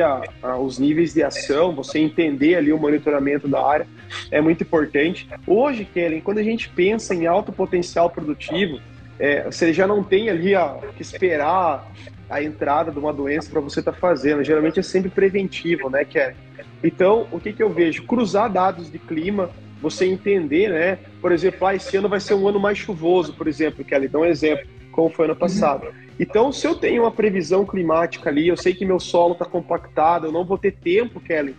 [0.58, 3.86] os níveis de ação, você entender ali o monitoramento da área,
[4.28, 5.28] é muito importante.
[5.46, 8.80] Hoje, Kelly, quando a gente pensa em alto potencial produtivo,
[9.20, 10.52] é, você já não tem ali
[10.96, 11.86] que esperar
[12.28, 14.42] a entrada de uma doença para você estar tá fazendo.
[14.42, 16.34] Geralmente é sempre preventivo, né, Kelly?
[16.82, 18.04] Então, o que, que eu vejo?
[18.04, 19.50] Cruzar dados de clima,
[19.82, 20.98] você entender, né?
[21.20, 24.18] Por exemplo, ah, esse ano vai ser um ano mais chuvoso, por exemplo, Kelly, dá
[24.18, 25.88] um exemplo, como foi ano passado.
[26.18, 30.26] Então, se eu tenho uma previsão climática ali, eu sei que meu solo está compactado,
[30.26, 31.54] eu não vou ter tempo, Kelly,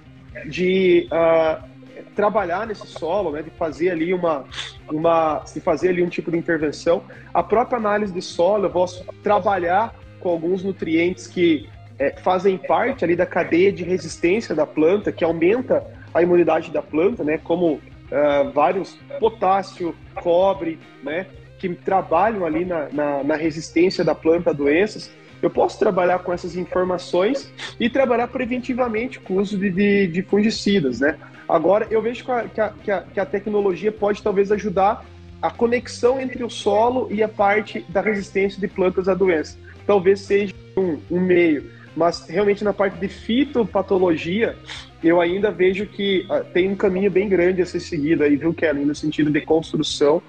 [0.47, 1.70] de uh,
[2.01, 4.45] trabalhar nesse solo, né, de fazer ali uma,
[4.89, 7.03] uma, de fazer ali um tipo de intervenção.
[7.33, 13.03] A própria análise de solo, eu posso trabalhar com alguns nutrientes que é, fazem parte
[13.03, 17.37] ali da cadeia de resistência da planta, que aumenta a imunidade da planta, né?
[17.37, 21.27] Como uh, vários potássio, cobre, né?
[21.59, 25.11] Que trabalham ali na, na, na resistência da planta a doenças.
[25.41, 30.21] Eu posso trabalhar com essas informações e trabalhar preventivamente com o uso de, de, de
[30.21, 31.17] fungicidas, né?
[31.51, 35.05] Agora, eu vejo que a, que, a, que a tecnologia pode talvez ajudar
[35.41, 39.57] a conexão entre o solo e a parte da resistência de plantas à doença.
[39.85, 44.55] Talvez seja um, um meio mas realmente na parte de fitopatologia,
[45.03, 48.53] eu ainda vejo que uh, tem um caminho bem grande a ser seguido aí, viu,
[48.53, 50.21] Kelly, no sentido de construção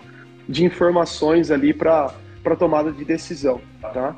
[0.49, 2.13] de informações ali para
[2.59, 4.17] tomada de decisão, tá?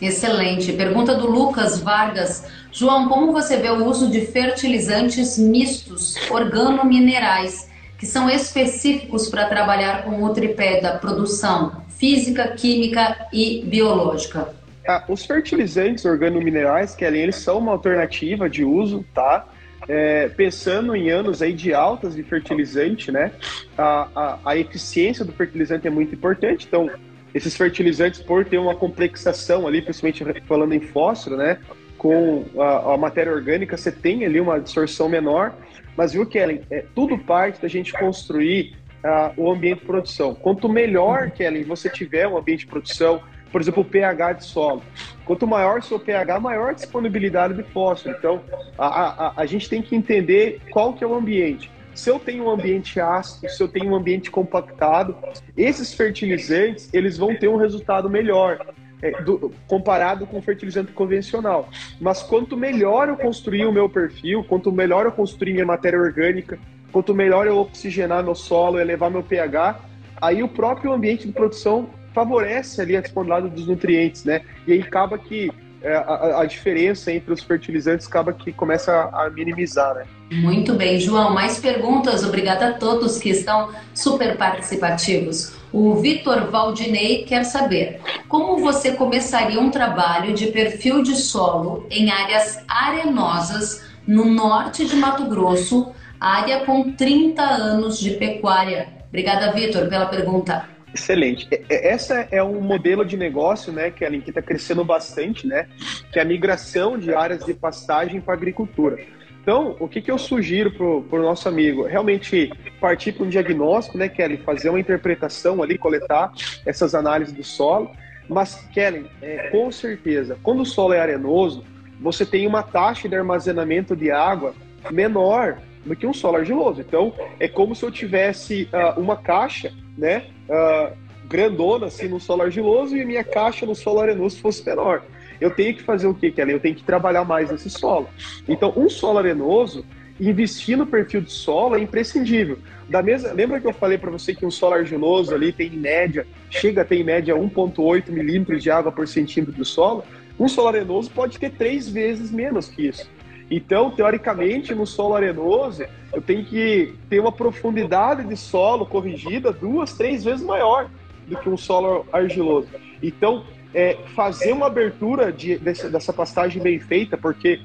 [0.00, 0.72] Excelente.
[0.72, 2.44] Pergunta do Lucas Vargas.
[2.72, 10.04] João, como você vê o uso de fertilizantes mistos organominerais, que são específicos para trabalhar
[10.04, 14.54] com o tripé da produção física, química e biológica?
[14.88, 19.46] Ah, os fertilizantes organominerais, que eles são uma alternativa de uso, tá?
[19.88, 23.32] É, pensando em anos aí de altas de fertilizante, né?
[23.76, 26.66] A, a, a, eficiência do fertilizante é muito importante.
[26.66, 26.88] Então,
[27.34, 31.58] esses fertilizantes, por ter uma complexação ali, principalmente falando em fósforo, né?
[31.96, 35.54] Com a, a matéria orgânica, você tem ali uma absorção menor.
[35.96, 40.34] Mas viu, Kellen, é, tudo parte da gente construir uh, o ambiente de produção.
[40.34, 43.20] Quanto melhor, Kellen, você tiver um ambiente de produção,
[43.52, 44.82] por exemplo, o pH de solo.
[45.24, 48.14] Quanto maior seu pH, maior a disponibilidade de fósforo.
[48.18, 48.40] Então,
[48.78, 51.70] a, a, a gente tem que entender qual que é o ambiente.
[51.94, 55.16] Se eu tenho um ambiente ácido, se eu tenho um ambiente compactado,
[55.56, 58.66] esses fertilizantes eles vão ter um resultado melhor.
[59.02, 61.70] É, do, comparado com o fertilizante convencional.
[61.98, 66.58] Mas quanto melhor eu construir o meu perfil, quanto melhor eu construir minha matéria orgânica,
[66.92, 69.80] quanto melhor eu oxigenar meu solo, elevar meu pH,
[70.20, 74.42] aí o próprio ambiente de produção favorece ali a disponibilidade dos nutrientes, né?
[74.66, 75.50] E aí acaba que
[75.82, 80.04] é, a, a, diferença entre os fertilizantes acaba que começa a, a minimizar, né?
[80.30, 81.34] Muito bem, João.
[81.34, 82.22] Mais perguntas?
[82.22, 85.52] Obrigada a todos que estão super participativos.
[85.72, 92.10] O Vitor Valdinei quer saber como você começaria um trabalho de perfil de solo em
[92.10, 98.88] áreas arenosas no norte de Mato Grosso, área com 30 anos de pecuária.
[99.08, 100.68] Obrigada, Vitor, pela pergunta.
[100.94, 101.48] Excelente.
[101.68, 105.66] Essa é um modelo de negócio, né, que está crescendo bastante, né,
[106.12, 108.98] que é a migração de áreas de pastagem para agricultura.
[109.42, 111.84] Então, o que, que eu sugiro para o nosso amigo?
[111.86, 116.32] Realmente partir para um diagnóstico, né, Kellen, fazer uma interpretação ali, coletar
[116.66, 117.90] essas análises do solo.
[118.28, 121.64] Mas, Kellen, é, com certeza, quando o solo é arenoso,
[122.00, 124.54] você tem uma taxa de armazenamento de água
[124.90, 126.80] menor do que um solo argiloso.
[126.80, 132.42] Então, é como se eu tivesse uh, uma caixa, né, uh, grandona assim no solo
[132.42, 135.02] argiloso e minha caixa no solo arenoso fosse menor.
[135.40, 136.52] Eu tenho que fazer o que, Kelly?
[136.52, 138.08] Eu tenho que trabalhar mais nesse solo.
[138.48, 139.84] Então, um solo arenoso,
[140.20, 142.58] investir no perfil de solo é imprescindível.
[142.88, 145.78] Da mesma, lembra que eu falei para você que um solo argiloso ali tem em
[145.78, 150.04] média, chega a ter em média 1,8 milímetros de água por centímetro do solo?
[150.38, 153.08] Um solo arenoso pode ter três vezes menos que isso.
[153.50, 159.92] Então, teoricamente, no solo arenoso, eu tenho que ter uma profundidade de solo corrigida duas,
[159.94, 160.88] três vezes maior
[161.26, 162.68] do que um solo argiloso.
[163.02, 167.60] Então, é, fazer uma abertura de, dessa, dessa pastagem bem feita, porque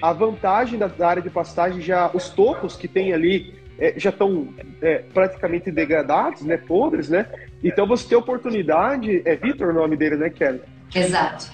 [0.00, 4.10] a vantagem da, da área de pastagem já, os topos que tem ali é, já
[4.10, 4.48] estão
[4.80, 7.26] é, praticamente degradados, né, podres, né?
[7.62, 10.60] Então você tem oportunidade, é Vitor o nome dele, né, Kelly?
[10.94, 11.50] Exato.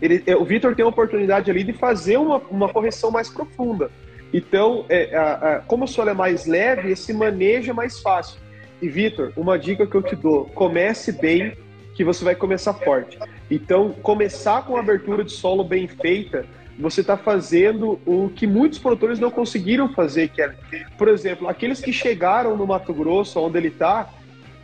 [0.00, 3.90] Ele, é, o Vitor tem a oportunidade ali de fazer uma, uma correção mais profunda.
[4.32, 8.40] Então, é, a, a, como o solo é mais leve, esse manejo é mais fácil.
[8.82, 11.56] E, Vitor, uma dica que eu te dou: comece bem,
[11.94, 13.18] que você vai começar forte.
[13.50, 16.46] Então, começar com a abertura de solo bem feita
[16.78, 20.52] você está fazendo o que muitos produtores não conseguiram fazer, que é,
[20.98, 24.10] por exemplo, aqueles que chegaram no Mato Grosso, onde ele está,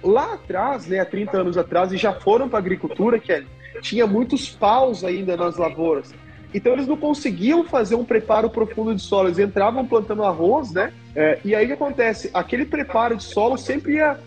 [0.03, 3.45] lá atrás, né, há 30 anos atrás, e já foram para a agricultura, que é,
[3.81, 6.13] tinha muitos paus ainda nas lavouras.
[6.53, 10.93] Então eles não conseguiam fazer um preparo profundo de solo, eles entravam plantando arroz, né?
[11.15, 12.29] É, e aí o que acontece?
[12.35, 14.19] Aquele preparo de solo sempre ia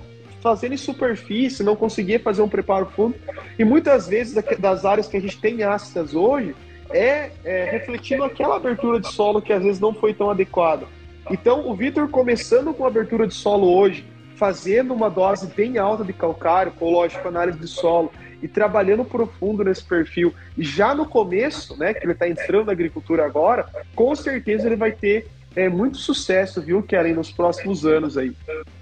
[0.44, 3.16] fazendo em superfície, não conseguia fazer um preparo fundo.
[3.58, 6.54] E muitas vezes das áreas que a gente tem ácidas hoje,
[6.92, 10.86] é, é refletindo aquela abertura de solo que às vezes não foi tão adequada.
[11.32, 16.04] Então, o Vitor começando com a abertura de solo hoje, fazendo uma dose bem alta
[16.04, 21.06] de calcário, com lógico análise de solo e trabalhando profundo nesse perfil, e já no
[21.06, 25.70] começo, né, que ele está entrando na agricultura agora, com certeza ele vai ter é,
[25.70, 28.34] muito sucesso, viu, Kellen, nos próximos anos aí.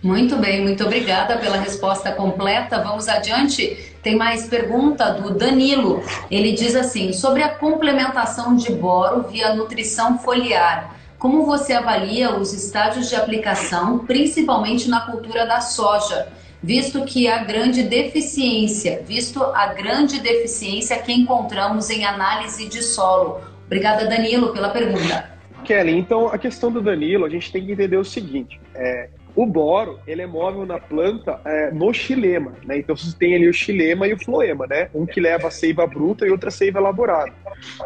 [0.03, 2.81] Muito bem, muito obrigada pela resposta completa.
[2.81, 3.77] Vamos adiante.
[4.01, 6.03] Tem mais pergunta do Danilo.
[6.29, 10.95] Ele diz assim: sobre a complementação de boro via nutrição foliar.
[11.19, 16.29] Como você avalia os estágios de aplicação, principalmente na cultura da soja,
[16.63, 23.39] visto que a grande deficiência, visto a grande deficiência que encontramos em análise de solo?
[23.67, 25.29] Obrigada, Danilo, pela pergunta.
[25.63, 29.45] Kelly, então a questão do Danilo, a gente tem que entender o seguinte: é, o
[29.45, 32.79] boro ele é móvel na planta é, no xilema, né?
[32.79, 34.89] Então você tem ali o xilema e o floema, né?
[34.93, 37.31] Um que leva a seiva bruta e outra seiva elaborada.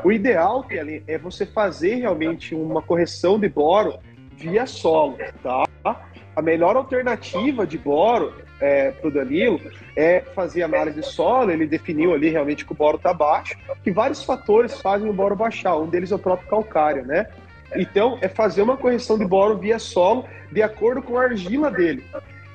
[0.03, 3.99] O ideal, Kelly, é você fazer realmente uma correção de boro
[4.37, 5.65] via solo, tá?
[6.35, 9.59] A melhor alternativa de boro é, para o Danilo
[9.95, 11.51] é fazer análise de solo.
[11.51, 15.35] Ele definiu ali realmente que o boro está baixo, que vários fatores fazem o boro
[15.35, 15.77] baixar.
[15.77, 17.27] Um deles é o próprio calcário, né?
[17.77, 22.03] Então, é fazer uma correção de boro via solo de acordo com a argila dele.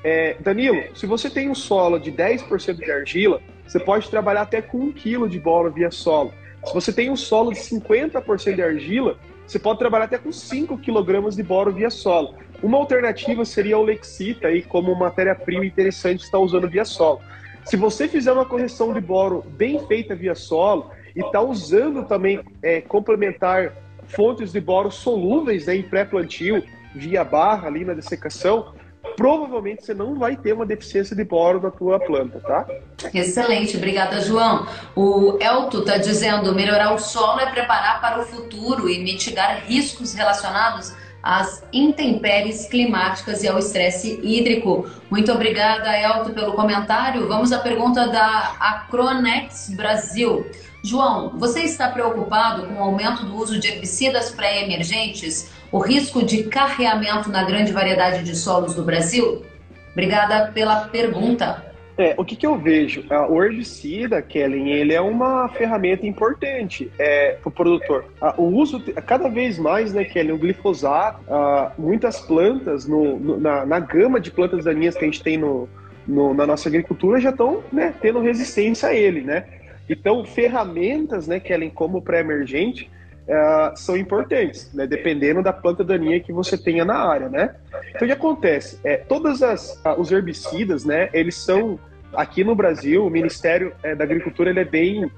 [0.03, 4.61] É, Danilo, se você tem um solo de 10% de argila, você pode trabalhar até
[4.61, 6.33] com 1 kg de boro via solo.
[6.65, 10.77] Se você tem um solo de 50% de argila, você pode trabalhar até com 5
[10.77, 12.35] kg de boro via solo.
[12.61, 17.21] Uma alternativa seria o Lexita aí como matéria-prima interessante estar usando via solo.
[17.65, 22.39] Se você fizer uma correção de boro bem feita via solo e está usando também
[22.61, 23.73] é, complementar
[24.15, 28.73] fontes de boro solúveis né, em pré-plantio, via barra ali na dessecação,
[29.15, 32.67] provavelmente você não vai ter uma deficiência de boro na tua planta, tá?
[33.13, 34.67] Excelente, obrigada, João.
[34.95, 40.13] O Elto está dizendo: melhorar o solo é preparar para o futuro e mitigar riscos
[40.13, 40.93] relacionados
[41.23, 44.89] às intempéries climáticas e ao estresse hídrico.
[45.09, 47.27] Muito obrigada, Elto, pelo comentário.
[47.27, 50.45] Vamos à pergunta da Acronex Brasil.
[50.83, 56.43] João, você está preocupado com o aumento do uso de herbicidas pré-emergentes, o risco de
[56.43, 59.43] carreamento na grande variedade de solos do Brasil?
[59.91, 61.71] Obrigada pela pergunta.
[61.97, 63.05] É, o que, que eu vejo?
[63.11, 68.05] Ah, o herbicida, Kellen, ele é uma ferramenta importante é, para o produtor.
[68.19, 73.39] Ah, o uso, cada vez mais, né, Kellen, o glifosato, ah, muitas plantas, no, no,
[73.39, 75.69] na, na, gama de plantas daninhas que a gente tem no,
[76.07, 79.45] no na nossa agricultura, já estão né, tendo resistência a ele, né?
[79.91, 82.89] Então, ferramentas, né, Kellen, como pré-emergente,
[83.27, 87.55] uh, são importantes, né, dependendo da planta daninha que você tenha na área, né?
[87.89, 88.79] Então, o que acontece?
[88.85, 91.77] É, todos uh, os herbicidas, né, eles são,
[92.13, 95.11] aqui no Brasil, o Ministério uh, da Agricultura, ele é bem,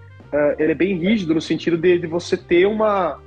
[0.57, 3.19] ele é bem rígido no sentido de, de você ter uma,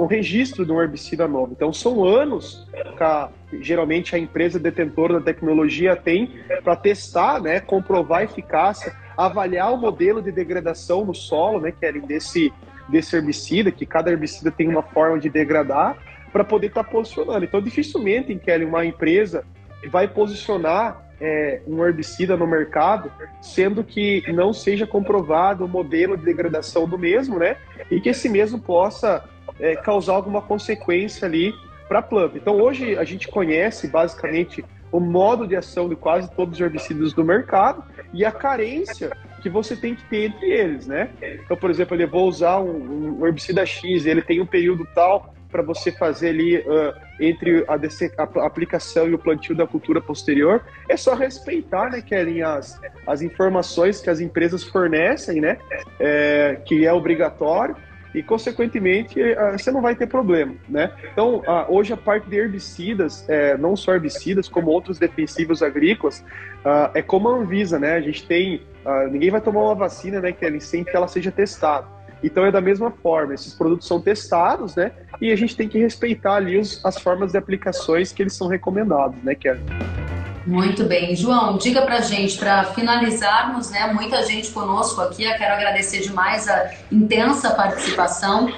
[0.00, 1.50] um registro de um herbicida novo.
[1.50, 2.64] Então, são anos
[2.96, 3.28] que a,
[3.60, 6.30] geralmente a empresa detentora da tecnologia tem
[6.62, 11.84] para testar, né, comprovar a eficácia avaliar o modelo de degradação no solo, né, que
[11.84, 12.52] é desse,
[12.88, 15.96] desse herbicida, que cada herbicida tem uma forma de degradar,
[16.32, 17.44] para poder estar tá posicionando.
[17.44, 19.44] Então, dificilmente, em Kelly, uma empresa
[19.90, 23.10] vai posicionar é, um herbicida no mercado,
[23.40, 27.56] sendo que não seja comprovado o modelo de degradação do mesmo, né?
[27.90, 29.24] E que esse mesmo possa
[29.60, 31.54] é, causar alguma consequência ali
[31.88, 32.36] para a planta.
[32.36, 34.64] Então, hoje a gente conhece basicamente
[34.94, 37.82] o modo de ação de quase todos os herbicidas do mercado
[38.12, 39.10] e a carência
[39.42, 41.10] que você tem que ter entre eles, né?
[41.20, 45.34] Então, por exemplo, ele vou usar um, um herbicida X, ele tem um período tal
[45.50, 47.74] para você fazer ali uh, entre a,
[48.22, 50.64] a, aplicação e o plantio da cultura posterior.
[50.88, 55.58] É só respeitar, né, Kellen, as, as informações que as empresas fornecem, né?
[55.98, 57.74] É, que é obrigatório
[58.14, 60.92] e, consequentemente, uh, você não vai ter problema, né?
[61.12, 66.24] Então, hoje a parte de herbicidas, é, não só herbicidas, como outros defensivos agrícolas,
[66.94, 67.94] é como a Anvisa, né?
[67.94, 68.62] A gente tem,
[69.10, 71.86] ninguém vai tomar uma vacina, né, Kelly, sem que ela seja testada.
[72.22, 74.92] Então é da mesma forma, esses produtos são testados, né?
[75.20, 79.22] E a gente tem que respeitar ali as formas de aplicações que eles são recomendados,
[79.22, 79.60] né, Kelly?
[80.46, 81.16] Muito bem.
[81.16, 83.92] João, diga pra gente, para finalizarmos, né?
[83.92, 88.52] Muita gente conosco aqui, eu quero agradecer demais a intensa participação.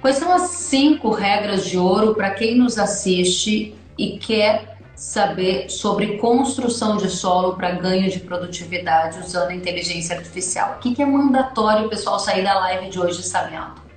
[0.00, 6.18] Quais são as cinco regras de ouro para quem nos assiste e quer saber sobre
[6.18, 10.74] construção de solo para ganho de produtividade usando inteligência artificial?
[10.76, 13.87] O que, que é mandatório o pessoal sair da live de hoje sabendo?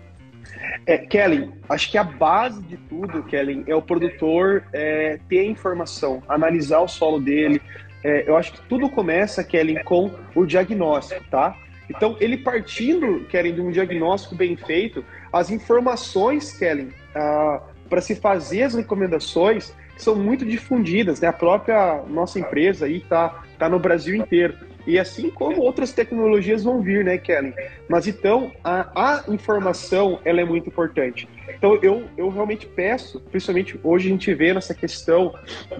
[0.85, 6.23] É, Kellen, acho que a base de tudo, Kellen, é o produtor é, ter informação,
[6.27, 7.61] analisar o solo dele.
[8.03, 11.55] É, eu acho que tudo começa, Kellen, com o diagnóstico, tá?
[11.89, 18.15] Então, ele partindo, Kellen, de um diagnóstico bem feito, as informações, Kellen, ah, para se
[18.15, 21.27] fazer as recomendações são muito difundidas, né?
[21.27, 24.57] A própria nossa empresa aí tá, tá no Brasil inteiro.
[24.85, 27.53] E assim como outras tecnologias vão vir, né, Kelly?
[27.87, 31.27] Mas então, a, a informação, ela é muito importante.
[31.49, 35.33] Então, eu, eu realmente peço, principalmente hoje a gente vê nessa questão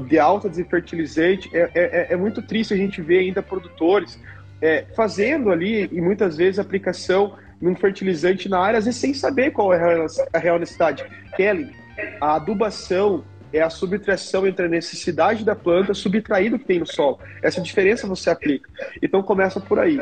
[0.07, 4.19] de alta de fertilizante, é, é, é, é muito triste a gente ver ainda produtores
[4.61, 9.51] é, fazendo ali, e muitas vezes, aplicação num fertilizante na área, às vezes sem saber
[9.51, 11.05] qual é a real necessidade.
[11.35, 11.71] Kelly,
[12.19, 13.23] a adubação
[13.53, 17.19] é a subtração entre a necessidade da planta subtraído que tem no solo.
[17.41, 18.69] Essa diferença você aplica.
[19.01, 19.99] Então começa por aí.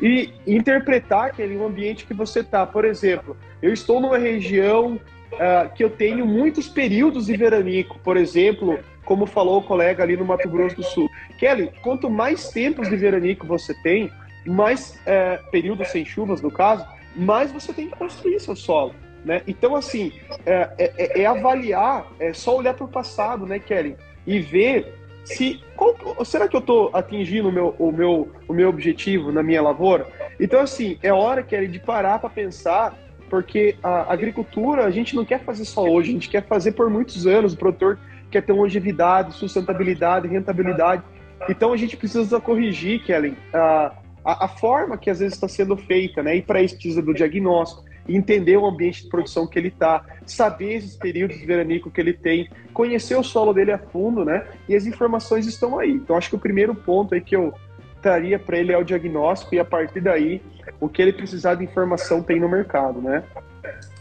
[0.00, 2.66] E interpretar aquele ambiente que você está.
[2.66, 5.00] Por exemplo, eu estou numa região
[5.32, 7.98] uh, que eu tenho muitos períodos de veranico.
[8.00, 11.08] Por exemplo, como falou o colega ali no Mato Grosso do Sul.
[11.38, 14.10] Kelly, quanto mais tempos de veranico você tem,
[14.46, 18.94] mais uh, períodos sem chuvas, no caso, mais você tem que construir seu solo.
[19.24, 19.42] Né?
[19.46, 20.12] Então, assim,
[20.44, 23.96] é, é, é, é avaliar, é só olhar para o passado, né, Kelly?
[24.26, 24.94] E ver
[25.24, 25.60] se.
[25.76, 29.62] Qual, será que eu estou atingindo o meu, o, meu, o meu objetivo na minha
[29.62, 30.06] lavoura?
[30.40, 32.98] Então, assim, é hora, Kelly, de parar para pensar,
[33.30, 36.90] porque a agricultura a gente não quer fazer só hoje, a gente quer fazer por
[36.90, 37.52] muitos anos.
[37.52, 37.98] O produtor
[38.30, 41.02] quer ter longevidade, sustentabilidade, rentabilidade.
[41.48, 43.92] Então, a gente precisa corrigir, Kelly, a,
[44.24, 46.36] a, forma que às vezes está sendo feita, né?
[46.36, 50.74] E para isso precisa do diagnóstico entender o ambiente de produção que ele está, saber
[50.74, 54.44] esses períodos de veranico que ele tem, conhecer o solo dele a fundo, né?
[54.68, 55.92] E as informações estão aí.
[55.92, 57.54] Então acho que o primeiro ponto aí que eu
[58.00, 60.42] traria para ele é o diagnóstico e a partir daí
[60.80, 63.22] o que ele precisar de informação tem no mercado, né?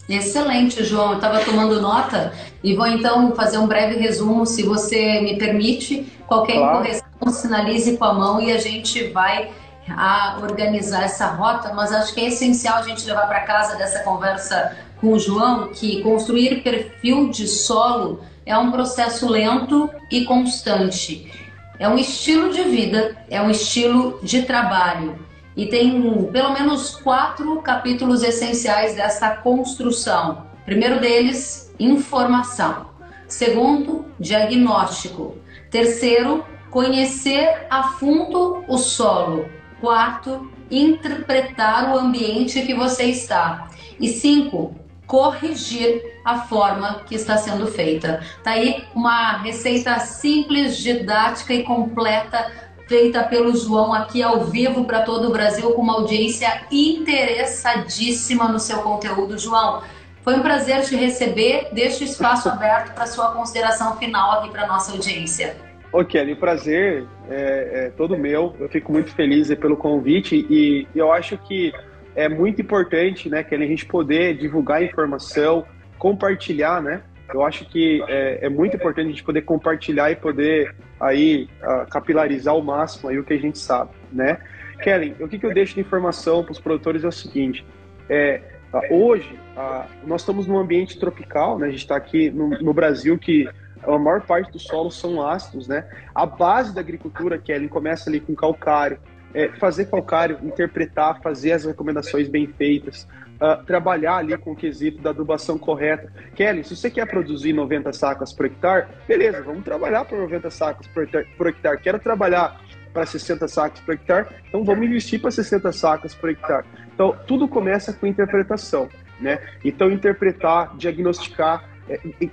[0.09, 1.11] Excelente, João.
[1.11, 2.33] Eu estava tomando nota
[2.63, 6.11] e vou então fazer um breve resumo, se você me permite.
[6.27, 6.79] Qualquer claro.
[6.79, 9.51] incorreção, sinalize com a mão e a gente vai
[9.89, 13.99] a organizar essa rota, mas acho que é essencial a gente levar para casa dessa
[13.99, 21.31] conversa com o João que construir perfil de solo é um processo lento e constante.
[21.79, 25.25] É um estilo de vida, é um estilo de trabalho.
[25.55, 25.99] E tem
[26.31, 30.45] pelo menos quatro capítulos essenciais dessa construção.
[30.63, 32.91] Primeiro deles, informação.
[33.27, 35.37] Segundo, diagnóstico.
[35.69, 39.45] Terceiro, conhecer a fundo o solo.
[39.81, 43.67] Quarto, interpretar o ambiente que você está.
[43.99, 44.75] E cinco,
[45.07, 48.21] corrigir a forma que está sendo feita.
[48.43, 52.49] Tá aí uma receita simples, didática e completa
[52.87, 58.59] feita pelo João aqui ao vivo para todo o Brasil com uma audiência interessadíssima no
[58.59, 59.81] seu conteúdo, João.
[60.23, 61.69] Foi um prazer te receber.
[61.73, 65.70] Deixa o espaço aberto para sua consideração final aqui para nossa audiência.
[65.91, 68.55] Ô Kelly, prazer é, é, todo meu.
[68.59, 71.73] Eu fico muito feliz pelo convite e, eu acho que
[72.15, 75.65] é muito importante, né, Kelly, a gente poder divulgar informação,
[75.97, 77.01] compartilhar, né?
[77.33, 81.89] Eu acho que é, é muito importante a gente poder compartilhar e poder aí uh,
[81.89, 84.37] capilarizar ao máximo aí o que a gente sabe, né?
[84.81, 87.65] Kelly, o que, que eu deixo de informação para os produtores é o seguinte:
[88.09, 88.41] é,
[88.73, 91.67] uh, hoje uh, nós estamos num ambiente tropical, né?
[91.67, 93.47] A gente está aqui no, no Brasil que
[93.83, 95.87] a maior parte dos solos são ácidos, né?
[96.13, 98.99] A base da agricultura, Kelly, começa ali com calcário,
[99.33, 103.07] é, fazer calcário, interpretar, fazer as recomendações bem feitas,
[103.41, 106.11] uh, trabalhar ali com o quesito da adubação correta.
[106.35, 110.87] Kelly, se você quer produzir 90 sacas por hectare, beleza, vamos trabalhar para 90 sacas
[110.87, 111.81] por hectare, por hectare.
[111.81, 112.59] Quero trabalhar
[112.93, 116.65] para 60 sacas por hectare, então vamos investir para 60 sacas por hectare.
[116.93, 119.39] Então, tudo começa com interpretação, né?
[119.63, 121.70] Então, interpretar, diagnosticar,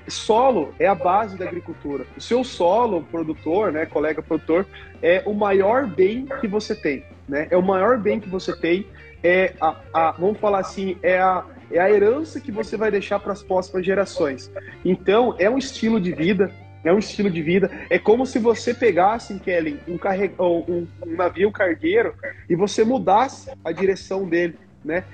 [0.08, 2.06] solo é a base da agricultura.
[2.16, 4.66] O seu solo, produtor, né, colega produtor,
[5.02, 7.04] é o maior bem que você tem.
[7.28, 7.48] Né?
[7.50, 8.86] É o maior bem que você tem.
[9.22, 13.18] É a, a vamos falar assim, é a, é a herança que você vai deixar
[13.18, 14.50] para as próximas gerações.
[14.84, 16.52] Então, é um estilo de vida,
[16.84, 17.70] é um estilo de vida.
[17.90, 19.98] É como se você pegasse, Kelly, um,
[20.38, 22.14] um, um navio cargueiro
[22.48, 25.04] e você mudasse a direção dele, né?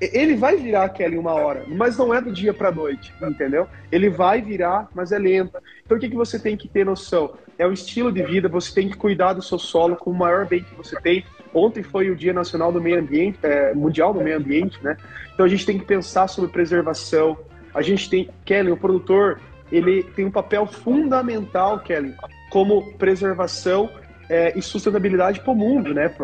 [0.00, 3.68] Ele vai virar Kelly uma hora, mas não é do dia para noite, entendeu?
[3.92, 5.58] Ele vai virar, mas é lento.
[5.84, 7.34] Então o que, que você tem que ter noção?
[7.58, 10.46] É um estilo de vida, você tem que cuidar do seu solo com o maior
[10.46, 11.24] bem que você tem.
[11.52, 14.96] Ontem foi o Dia Nacional do Meio Ambiente, é, Mundial do Meio Ambiente, né?
[15.34, 17.36] Então a gente tem que pensar sobre preservação.
[17.74, 22.14] A gente tem, Kelly, o produtor, ele tem um papel fundamental, Kelly,
[22.50, 23.90] como preservação
[24.30, 26.14] é, e sustentabilidade para o mundo, né?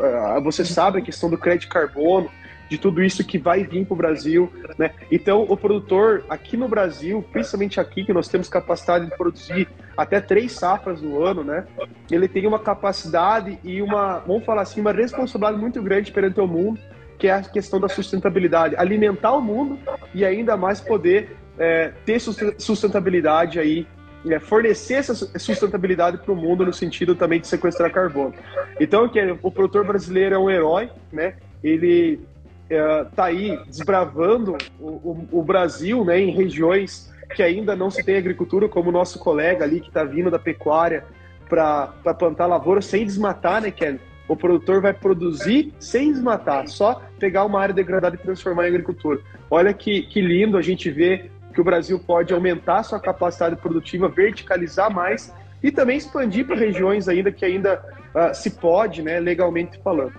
[0.43, 2.31] Você sabe a questão do crédito carbono,
[2.69, 4.93] de tudo isso que vai vir para o Brasil, né?
[5.11, 10.21] Então, o produtor aqui no Brasil, principalmente aqui que nós temos capacidade de produzir até
[10.21, 11.67] três safras no ano, né?
[12.11, 16.47] Ele tem uma capacidade e uma, vamos falar assim, uma responsabilidade muito grande perante o
[16.47, 16.81] mundo,
[17.19, 19.79] que é a questão da sustentabilidade, alimentar o mundo
[20.15, 23.87] e ainda mais poder é, ter sustentabilidade aí
[24.29, 28.35] é, fornecer essa sustentabilidade para o mundo no sentido também de sequestrar carbono.
[28.81, 29.11] Então,
[29.43, 31.35] o produtor brasileiro é um herói, né?
[31.63, 32.21] Ele
[32.69, 38.03] está é, aí desbravando o, o, o, Brasil né, em regiões que ainda não se
[38.03, 41.05] tem agricultura, como o nosso colega ali que está vindo da pecuária
[41.49, 44.01] para plantar lavoura sem desmatar, né, Kelly?
[44.29, 49.21] O produtor vai produzir sem desmatar, só pegar uma área degradada e transformar em agricultura.
[49.49, 54.09] Olha que, que lindo a gente ver que o Brasil pode aumentar sua capacidade produtiva,
[54.09, 57.81] verticalizar mais e também expandir para regiões ainda que ainda
[58.15, 60.15] uh, se pode, né, legalmente falando.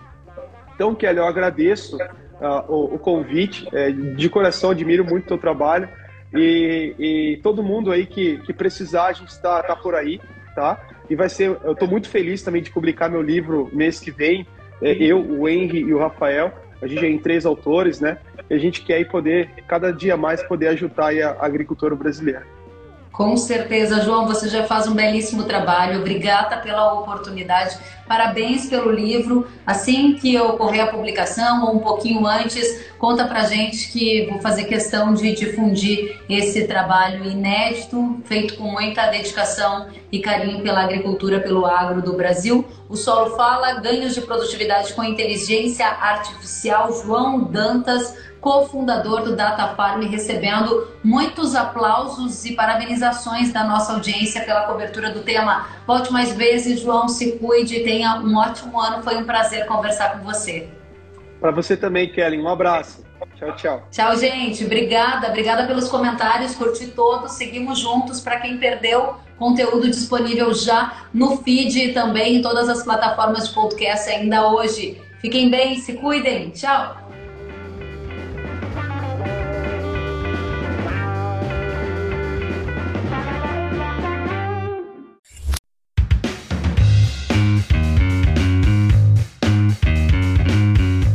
[0.73, 1.97] Então, Kelly, eu agradeço
[2.41, 3.67] uh, o, o, convite.
[3.73, 5.89] É, de coração, admiro muito o teu trabalho.
[6.33, 10.19] E, e, todo mundo aí que, que precisar, a gente está tá por aí,
[10.53, 10.79] tá?
[11.09, 14.45] E vai ser, eu estou muito feliz também de publicar meu livro mês que vem.
[14.81, 16.51] É, eu, o Henry e o Rafael.
[16.81, 18.19] A gente é em três autores, né?
[18.49, 22.56] E a gente quer poder, cada dia mais, poder ajudar a agricultura brasileira.
[23.17, 26.01] Com certeza, João, você já faz um belíssimo trabalho.
[26.01, 27.75] Obrigada pela oportunidade.
[28.07, 29.47] Parabéns pelo livro.
[29.65, 34.65] Assim que ocorrer a publicação ou um pouquinho antes, conta pra gente que vou fazer
[34.65, 41.65] questão de difundir esse trabalho inédito, feito com muita dedicação e carinho pela agricultura, pelo
[41.65, 42.63] agro do Brasil.
[42.87, 46.93] O Solo Fala, ganhos de produtividade com inteligência artificial.
[46.93, 54.61] João Dantas cofundador do Data Farm, recebendo muitos aplausos e parabenizações da nossa audiência pela
[54.61, 55.67] cobertura do tema.
[55.85, 59.03] Volte mais vezes, João, se cuide, tenha um ótimo ano.
[59.03, 60.67] Foi um prazer conversar com você.
[61.39, 62.39] Para você também, Kelly.
[62.39, 63.05] Um abraço.
[63.35, 63.87] Tchau, tchau.
[63.91, 64.65] Tchau, gente.
[64.65, 65.27] Obrigada.
[65.27, 66.55] Obrigada pelos comentários.
[66.55, 67.33] Curti todos.
[67.33, 68.19] Seguimos juntos.
[68.19, 73.53] Para quem perdeu, conteúdo disponível já no feed e também em todas as plataformas de
[73.53, 74.99] podcast ainda hoje.
[75.19, 76.49] Fiquem bem, se cuidem.
[76.49, 77.06] Tchau.